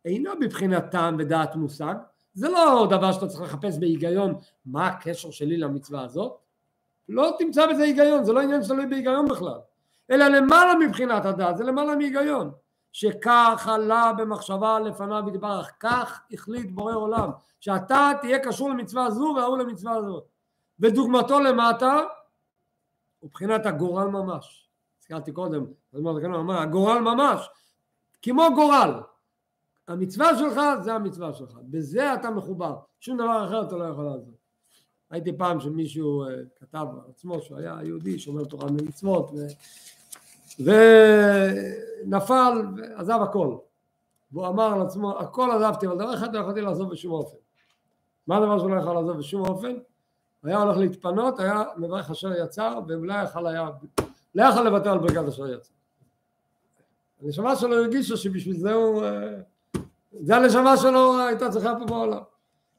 [0.05, 1.95] אינו בבחינת טעם ודעת מושג,
[2.33, 4.35] זה לא דבר שאתה צריך לחפש בהיגיון
[4.67, 6.39] מה הקשר שלי למצווה הזאת,
[7.09, 9.59] לא תמצא בזה היגיון, זה לא עניין שתלוי בהיגיון בכלל,
[10.11, 12.51] אלא למעלה מבחינת הדעת, זה למעלה מהיגיון,
[12.99, 17.30] שכך עלה במחשבה לפניו יתברך, כך החליט בורא עולם,
[17.61, 20.24] שאתה תהיה קשור למצווה הזו וההוא למצווה הזאת,
[20.80, 22.01] ודוגמתו למטה
[23.18, 24.68] הוא בחינת הגורל ממש,
[25.01, 25.64] הזכרתי קודם,
[26.49, 27.49] הגורל ממש,
[28.22, 29.01] כמו גורל,
[29.88, 34.38] המצווה שלך זה המצווה שלך, בזה אתה מחובר, שום דבר אחר אתה לא יכול לעשות.
[35.12, 39.30] ראיתי פעם שמישהו אה, כתב על עצמו שהוא היה יהודי שומר תורה ומצוות.
[40.59, 43.57] ונפל ועזב הכל
[44.33, 47.37] והוא אמר על עצמו הכל עזבתי אבל דבר אחד לא יכולתי לעזוב בשום אופן
[48.27, 49.75] מה הדבר שהוא לא יכול לעזוב בשום אופן?
[50.45, 53.69] היה הולך להתפנות היה מברך אשר יצר ואולי יכול היה
[54.35, 55.73] לא יכול לוותר על ברכת אשר יצר
[57.23, 59.35] הנשמה שלו הרגישה שבשביל זה הוא אה,
[60.21, 62.23] זה הנשמה שלו הייתה צריכה פה בעולם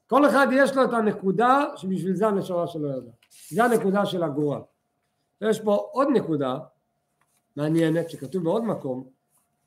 [0.10, 3.12] כל אחד יש לו את הנקודה שבשביל זה הנשמה שלו ידע.
[3.50, 4.62] זה הנקודה של הגורל.
[5.42, 6.58] ויש פה עוד נקודה
[7.60, 9.07] מעניינת שכתוב בעוד מקום,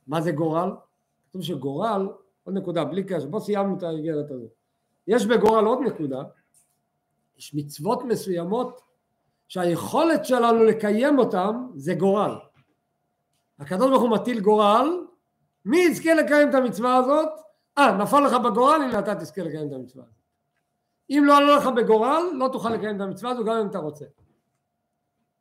[0.07, 0.71] מה זה גורל?
[1.29, 2.07] כתוב שגורל,
[2.43, 4.51] עוד נקודה, בלי קשר, בוא סיימנו את האיגרת הזאת.
[5.07, 6.23] יש בגורל עוד נקודה,
[7.37, 8.81] יש מצוות מסוימות
[9.47, 12.35] שהיכולת שלנו לקיים אותן זה גורל.
[13.59, 15.05] הקדוש ברוך הוא מטיל גורל,
[15.65, 17.29] מי יזכה לקיים את המצווה הזאת?
[17.77, 20.15] אה, נפל לך בגורל, הנה אתה תזכה לקיים את המצווה הזאת.
[21.09, 24.05] אם לא עלה לך בגורל, לא תוכל לקיים את המצווה הזו גם אם אתה רוצה.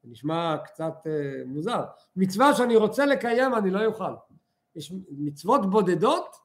[0.02, 1.84] זה נשמע קצת uh, מוזר.
[2.16, 4.12] מצווה שאני רוצה לקיים אני לא אוכל.
[4.76, 6.36] יש מצוות בודדות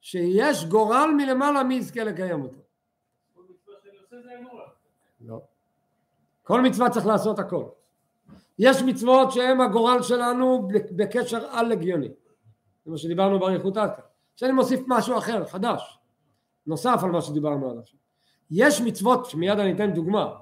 [0.00, 2.60] שיש גורל מלמעלה מי יזכה לקיים אותו.
[5.20, 5.40] לא.
[6.42, 7.64] כל מצווה צריך לעשות הכל.
[8.58, 12.08] יש מצוות שהן הגורל שלנו בקשר על-לגיוני.
[12.84, 14.04] זה מה שדיברנו באריכות עד כאן.
[14.36, 15.98] שאני מוסיף משהו אחר, חדש,
[16.66, 17.98] נוסף על מה שדיברנו עד עכשיו.
[18.50, 20.34] יש מצוות, שמיד אני אתן דוגמה,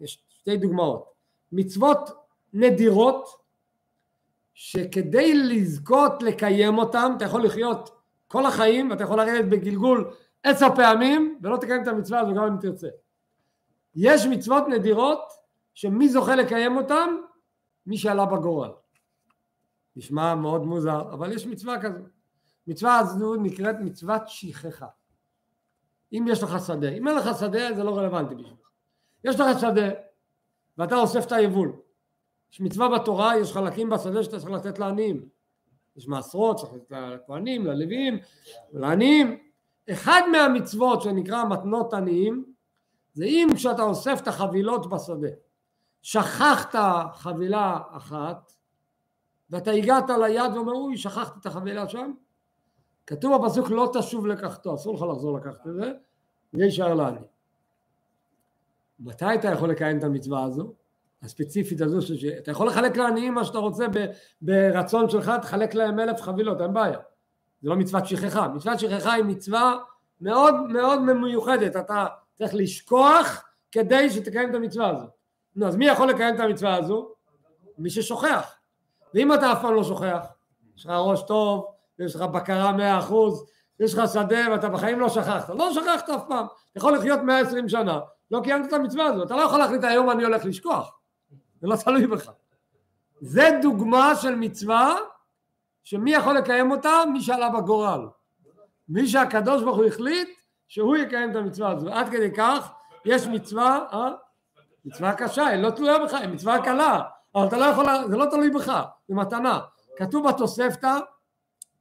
[0.00, 1.12] יש שתי דוגמאות,
[1.52, 2.10] מצוות
[2.52, 3.28] נדירות
[4.54, 7.90] שכדי לזכות לקיים אותן אתה יכול לחיות
[8.28, 10.10] כל החיים ואתה יכול לרדת בגלגול
[10.42, 12.88] עשר פעמים ולא תקיים את המצווה הזו גם אם תרצה.
[13.94, 15.32] יש מצוות נדירות
[15.74, 17.16] שמי זוכה לקיים אותן?
[17.86, 18.70] מי שעלה בגורל.
[19.96, 22.02] נשמע מאוד מוזר, אבל יש מצווה כזו.
[22.66, 24.86] מצווה הזו נקראת מצוות שכחה.
[26.12, 28.68] אם יש לך שדה, אם אין לך שדה זה לא רלוונטי בשבילך.
[29.24, 29.88] יש לך שדה
[30.78, 31.72] ואתה אוסף את היבול.
[32.52, 35.28] יש מצווה בתורה, יש חלקים בשדה שאתה צריך לתת לעניים.
[35.96, 38.18] יש מעשרות, צריך לתת לכהנים, ללוויים,
[38.72, 39.38] לעניים.
[39.90, 42.44] אחד מהמצוות שנקרא מתנות עניים
[43.12, 45.28] זה אם כשאתה אוסף את החבילות בשדה
[46.02, 46.74] שכחת
[47.14, 48.52] חבילה אחת
[49.50, 52.12] ואתה הגעת ליד ואומר אוי שכחתי את החבילה שם
[53.06, 55.92] כתוב בפסוק לא תשוב לקחתו אסור לך לחזור לקחת את זה
[56.52, 57.26] זה יישאר לעני
[59.00, 60.72] מתי אתה יכול לקיים את המצווה הזו?
[61.22, 63.86] הספציפית הזו שאתה יכול לחלק לעניים מה שאתה רוצה
[64.42, 66.98] ברצון שלך תחלק להם אלף חבילות אין בעיה.
[67.62, 68.48] זה לא מצוות שכחה.
[68.48, 69.78] מצוות שכחה היא מצווה
[70.20, 71.76] מאוד מאוד מיוחדת.
[71.76, 75.06] אתה צריך לשכוח כדי שתקיים את המצווה הזו.
[75.56, 77.08] נו אז מי יכול לקיים את המצווה הזו?
[77.78, 78.54] מי ששוכח.
[79.14, 80.26] ואם אתה אף פעם לא שוכח
[80.76, 81.66] יש לך ראש טוב
[81.98, 83.44] יש לך בקרה מאה אחוז
[83.80, 85.48] יש לך שדה ואתה בחיים לא שכחת.
[85.48, 86.46] לא שכחת אף פעם.
[86.70, 88.00] אתה יכול לחיות מאה עשרים שנה
[88.30, 90.98] לא קיימת את המצווה הזו אתה לא יכול להחליט היום אני הולך לשכוח.
[91.60, 92.30] זה לא תלוי בך.
[93.20, 94.94] זה דוגמה של מצווה
[95.84, 96.90] שמי יכול לקיים אותה?
[97.12, 98.08] מי שעלה בגורל.
[98.88, 100.28] מי שהקדוש ברוך הוא החליט
[100.68, 102.72] שהוא יקיים את המצווה הזו עד כדי כך
[103.04, 104.12] יש מצווה אה?
[104.84, 107.02] מצווה קשה היא לא תלויה בך היא מצווה קלה.
[107.34, 109.60] אבל אתה לא יכול זה לא תלוי בך זה מתנה.
[109.96, 110.98] כתוב בתוספתא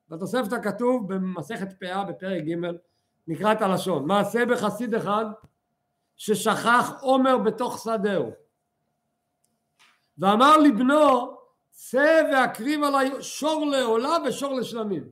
[0.10, 2.56] בתוספתא כתוב במסכת פאה בפרק ג'
[3.28, 4.06] נקרא את הלשון.
[4.06, 5.26] מעשה בחסיד אחד
[6.18, 8.32] ששכח עומר בתוך שדהו.
[10.18, 11.38] ואמר לבנו
[11.72, 15.10] צא והקריב עליי שור לעולה ושור לשלמים.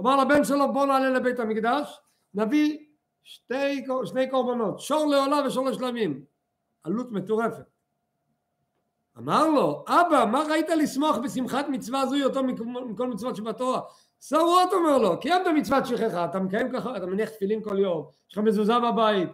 [0.00, 2.00] אמר לבן שלו בוא נעלה לבית המקדש
[2.34, 2.78] נביא
[3.22, 6.24] שתי, שני קורבנות שור לעולה ושור לשלמים.
[6.82, 7.64] עלות מטורפת.
[9.18, 12.42] אמר לו אבא מה ראית לשמוח בשמחת מצווה זו יותר
[12.86, 13.80] מכל מצוות שבתורה?
[14.20, 18.36] סרות אומר לו קיימת מצוות שכחה אתה מקיים ככה אתה מניח תפילין כל יום יש
[18.36, 19.28] לך מזוזה בבית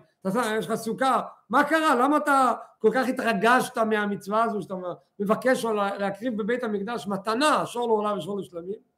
[0.58, 1.20] יש לך סוכה.
[1.50, 1.94] מה קרה?
[1.94, 4.74] למה אתה כל כך התרגשת מהמצווה הזו שאתה
[5.20, 5.64] מבקש
[5.98, 8.92] להקריב בבית המקדש מתנה שור לעולה ושור לשלמים?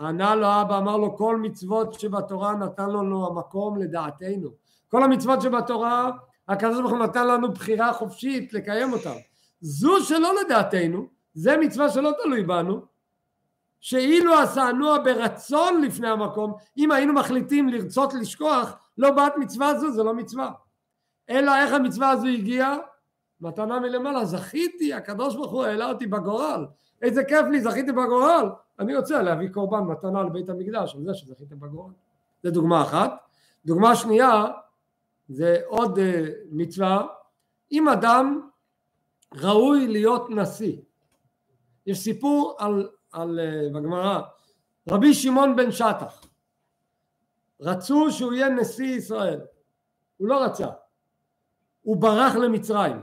[0.00, 4.50] ענה לו אבא אמר לו כל מצוות שבתורה נתן לנו המקום לדעתנו.
[4.88, 6.10] כל המצוות שבתורה
[6.48, 9.16] הקדוש ברוך הוא נתן לנו בחירה חופשית לקיים אותן.
[9.60, 12.80] זו שלא לדעתנו זה מצווה שלא תלוי בנו
[13.80, 20.02] שאילו עשנוה ברצון לפני המקום אם היינו מחליטים לרצות לשכוח לא באת מצווה זו זה
[20.02, 20.52] לא מצווה.
[21.30, 22.76] אלא איך המצווה הזו הגיעה?
[23.40, 26.66] מתנה מלמעלה זכיתי הקדוש ברוך הוא העלה אותי בגורל.
[27.02, 28.50] איזה כיף לי זכיתי בגורל.
[28.78, 31.92] אני רוצה להביא קורבן מתנה לבית המקדש על זה שזכיתי בגורל.
[32.42, 33.12] זה דוגמה אחת.
[33.64, 34.46] דוגמה שנייה
[35.28, 36.02] זה עוד uh,
[36.50, 37.06] מצווה.
[37.72, 38.48] אם אדם
[39.34, 40.76] ראוי להיות נשיא
[41.86, 42.88] יש סיפור על,
[43.18, 44.20] על uh, בגמרא
[44.90, 46.20] רבי שמעון בן שטח
[47.60, 49.40] רצו שהוא יהיה נשיא ישראל
[50.16, 50.68] הוא לא רצה
[51.82, 53.02] הוא ברח למצרים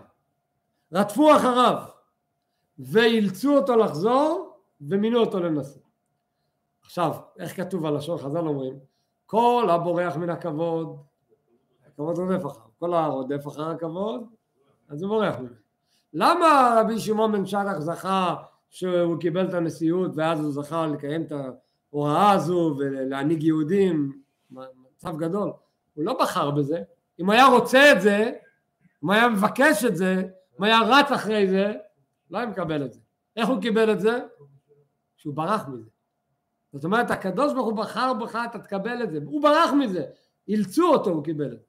[0.93, 1.83] רדפו אחריו
[2.79, 5.81] ואילצו אותו לחזור ומינו אותו לנשיא.
[6.81, 8.79] עכשיו, איך כתוב הלשון חז"ל אומרים?
[9.25, 10.97] כל הבורח מן הכבוד,
[11.87, 14.23] הכבוד רודף אחריו, כל הרודף אחר הכבוד,
[14.89, 15.55] אז הוא בורח ממנו.
[16.13, 18.35] למה רבי שמעון בן שטח זכה
[18.75, 21.31] שהוא קיבל את הנשיאות ואז הוא זכה לקיים את
[21.91, 24.21] ההוראה הזו ולהנהיג יהודים,
[24.51, 25.51] מצב גדול,
[25.93, 26.81] הוא לא בחר בזה,
[27.19, 28.31] אם היה רוצה את זה,
[29.03, 30.23] אם היה מבקש את זה,
[30.59, 31.73] אם היה רץ אחרי זה,
[32.31, 32.99] לא היה מקבל את זה.
[33.35, 34.19] איך הוא קיבל את זה?
[35.17, 35.89] שהוא ברח מזה.
[36.73, 39.19] זאת אומרת, הקדוש ברוך הוא בחר בך, אתה תקבל את זה.
[39.25, 40.05] הוא ברח מזה.
[40.47, 41.65] אילצו אותו, הוא קיבל את זה.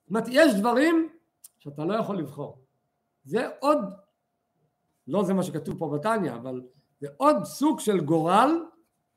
[0.00, 1.08] זאת אומרת, יש דברים
[1.58, 2.58] שאתה לא יכול לבחור.
[3.24, 3.78] זה עוד,
[5.08, 6.62] לא זה מה שכתוב פה בתניא, אבל
[7.00, 8.64] זה עוד סוג של גורל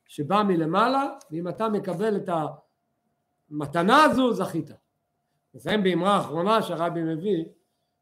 [0.06, 2.28] שבא מלמעלה, ואם אתה מקבל את
[3.50, 4.70] המתנה הזו, זכית.
[5.54, 7.44] נסיים באמרה האחרונה שהרבי מביא,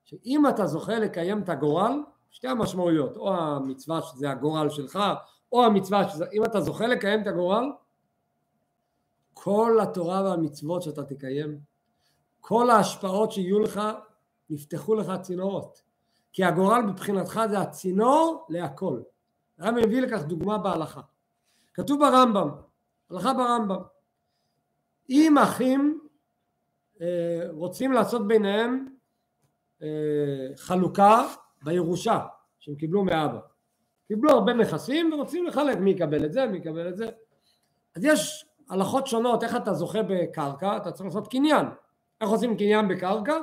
[0.05, 4.99] שאם אתה זוכה לקיים את הגורל, שתי המשמעויות, או המצווה שזה הגורל שלך,
[5.53, 7.72] או המצווה שזה, אם אתה זוכה לקיים את הגורל,
[9.34, 11.59] כל התורה והמצוות שאתה תקיים,
[12.41, 13.80] כל ההשפעות שיהיו לך,
[14.51, 15.89] יפתחו לך צינורות.
[16.32, 19.00] כי הגורל מבחינתך זה הצינור להכל.
[19.58, 21.00] הרב מביא לכך דוגמה בהלכה.
[21.74, 22.50] כתוב ברמב"ם,
[23.10, 23.82] הלכה ברמב"ם,
[25.10, 26.00] אם אחים
[27.00, 28.86] אה, רוצים לעשות ביניהם
[29.82, 31.26] אה, חלוקה
[31.62, 32.18] בירושה
[32.58, 33.38] שהם קיבלו מאבא.
[34.08, 37.08] קיבלו הרבה נכסים ורוצים לחלק מי יקבל את זה, מי יקבל את זה.
[37.96, 41.66] אז יש הלכות שונות, איך אתה זוכה בקרקע, אתה צריך לעשות קניין.
[42.20, 43.36] איך עושים קניין בקרקע?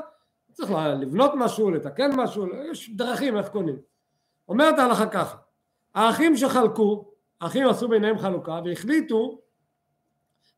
[0.57, 3.75] צריך לבנות משהו, לתקן משהו, יש דרכים איך קונים.
[4.49, 5.37] אומרת ההלכה ככה,
[5.95, 9.41] האחים שחלקו, האחים עשו ביניהם חלוקה והחליטו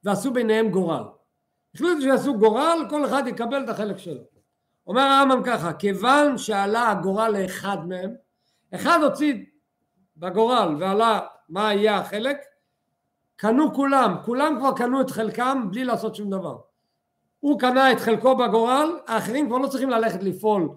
[0.03, 1.03] ועשו ביניהם גורל.
[1.75, 4.21] החליטו שיעשו גורל, כל אחד יקבל את החלק שלו.
[4.87, 8.13] אומר הרמב"ם ככה, כיוון שעלה הגורל לאחד מהם,
[8.75, 9.33] אחד הוציא
[10.17, 11.19] בגורל ועלה
[11.49, 12.37] מה יהיה החלק,
[13.35, 16.57] קנו כולם, כולם כבר קנו את חלקם בלי לעשות שום דבר.
[17.39, 20.69] הוא קנה את חלקו בגורל, האחרים כבר לא צריכים ללכת לפעול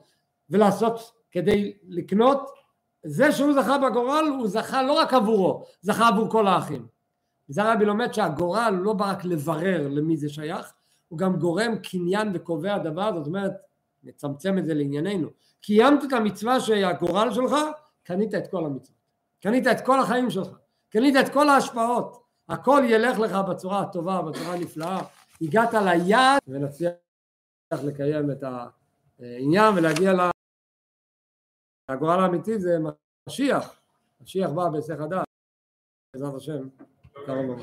[0.51, 2.51] ולעשות כדי לקנות,
[3.05, 6.87] זה שהוא זכה בגורל הוא זכה לא רק עבורו, זכה עבור כל האחים.
[7.49, 10.73] זה הרבי לומד שהגורל לא בא רק לברר למי זה שייך,
[11.09, 13.53] הוא גם גורם קניין וקובע דבר, זאת אומרת,
[14.03, 15.29] נצמצם את זה לענייננו,
[15.61, 17.55] קיימת את המצווה שהגורל שלך,
[18.03, 18.97] קנית את כל המצווה,
[19.43, 20.49] קנית את כל החיים שלך,
[20.91, 25.03] קנית את כל ההשפעות, הכל ילך לך בצורה הטובה, בצורה הנפלאה,
[25.43, 26.93] הגעת ליעד ונצליח
[27.86, 28.45] לקיים את
[29.18, 30.12] העניין ולהגיע
[31.90, 32.78] לגורל האמיתי זה
[33.28, 33.80] משיח,
[34.20, 35.26] משיח בא בהיסח הדעת,
[36.12, 36.68] בעזרת השם,
[37.26, 37.59] קרוב מאוד.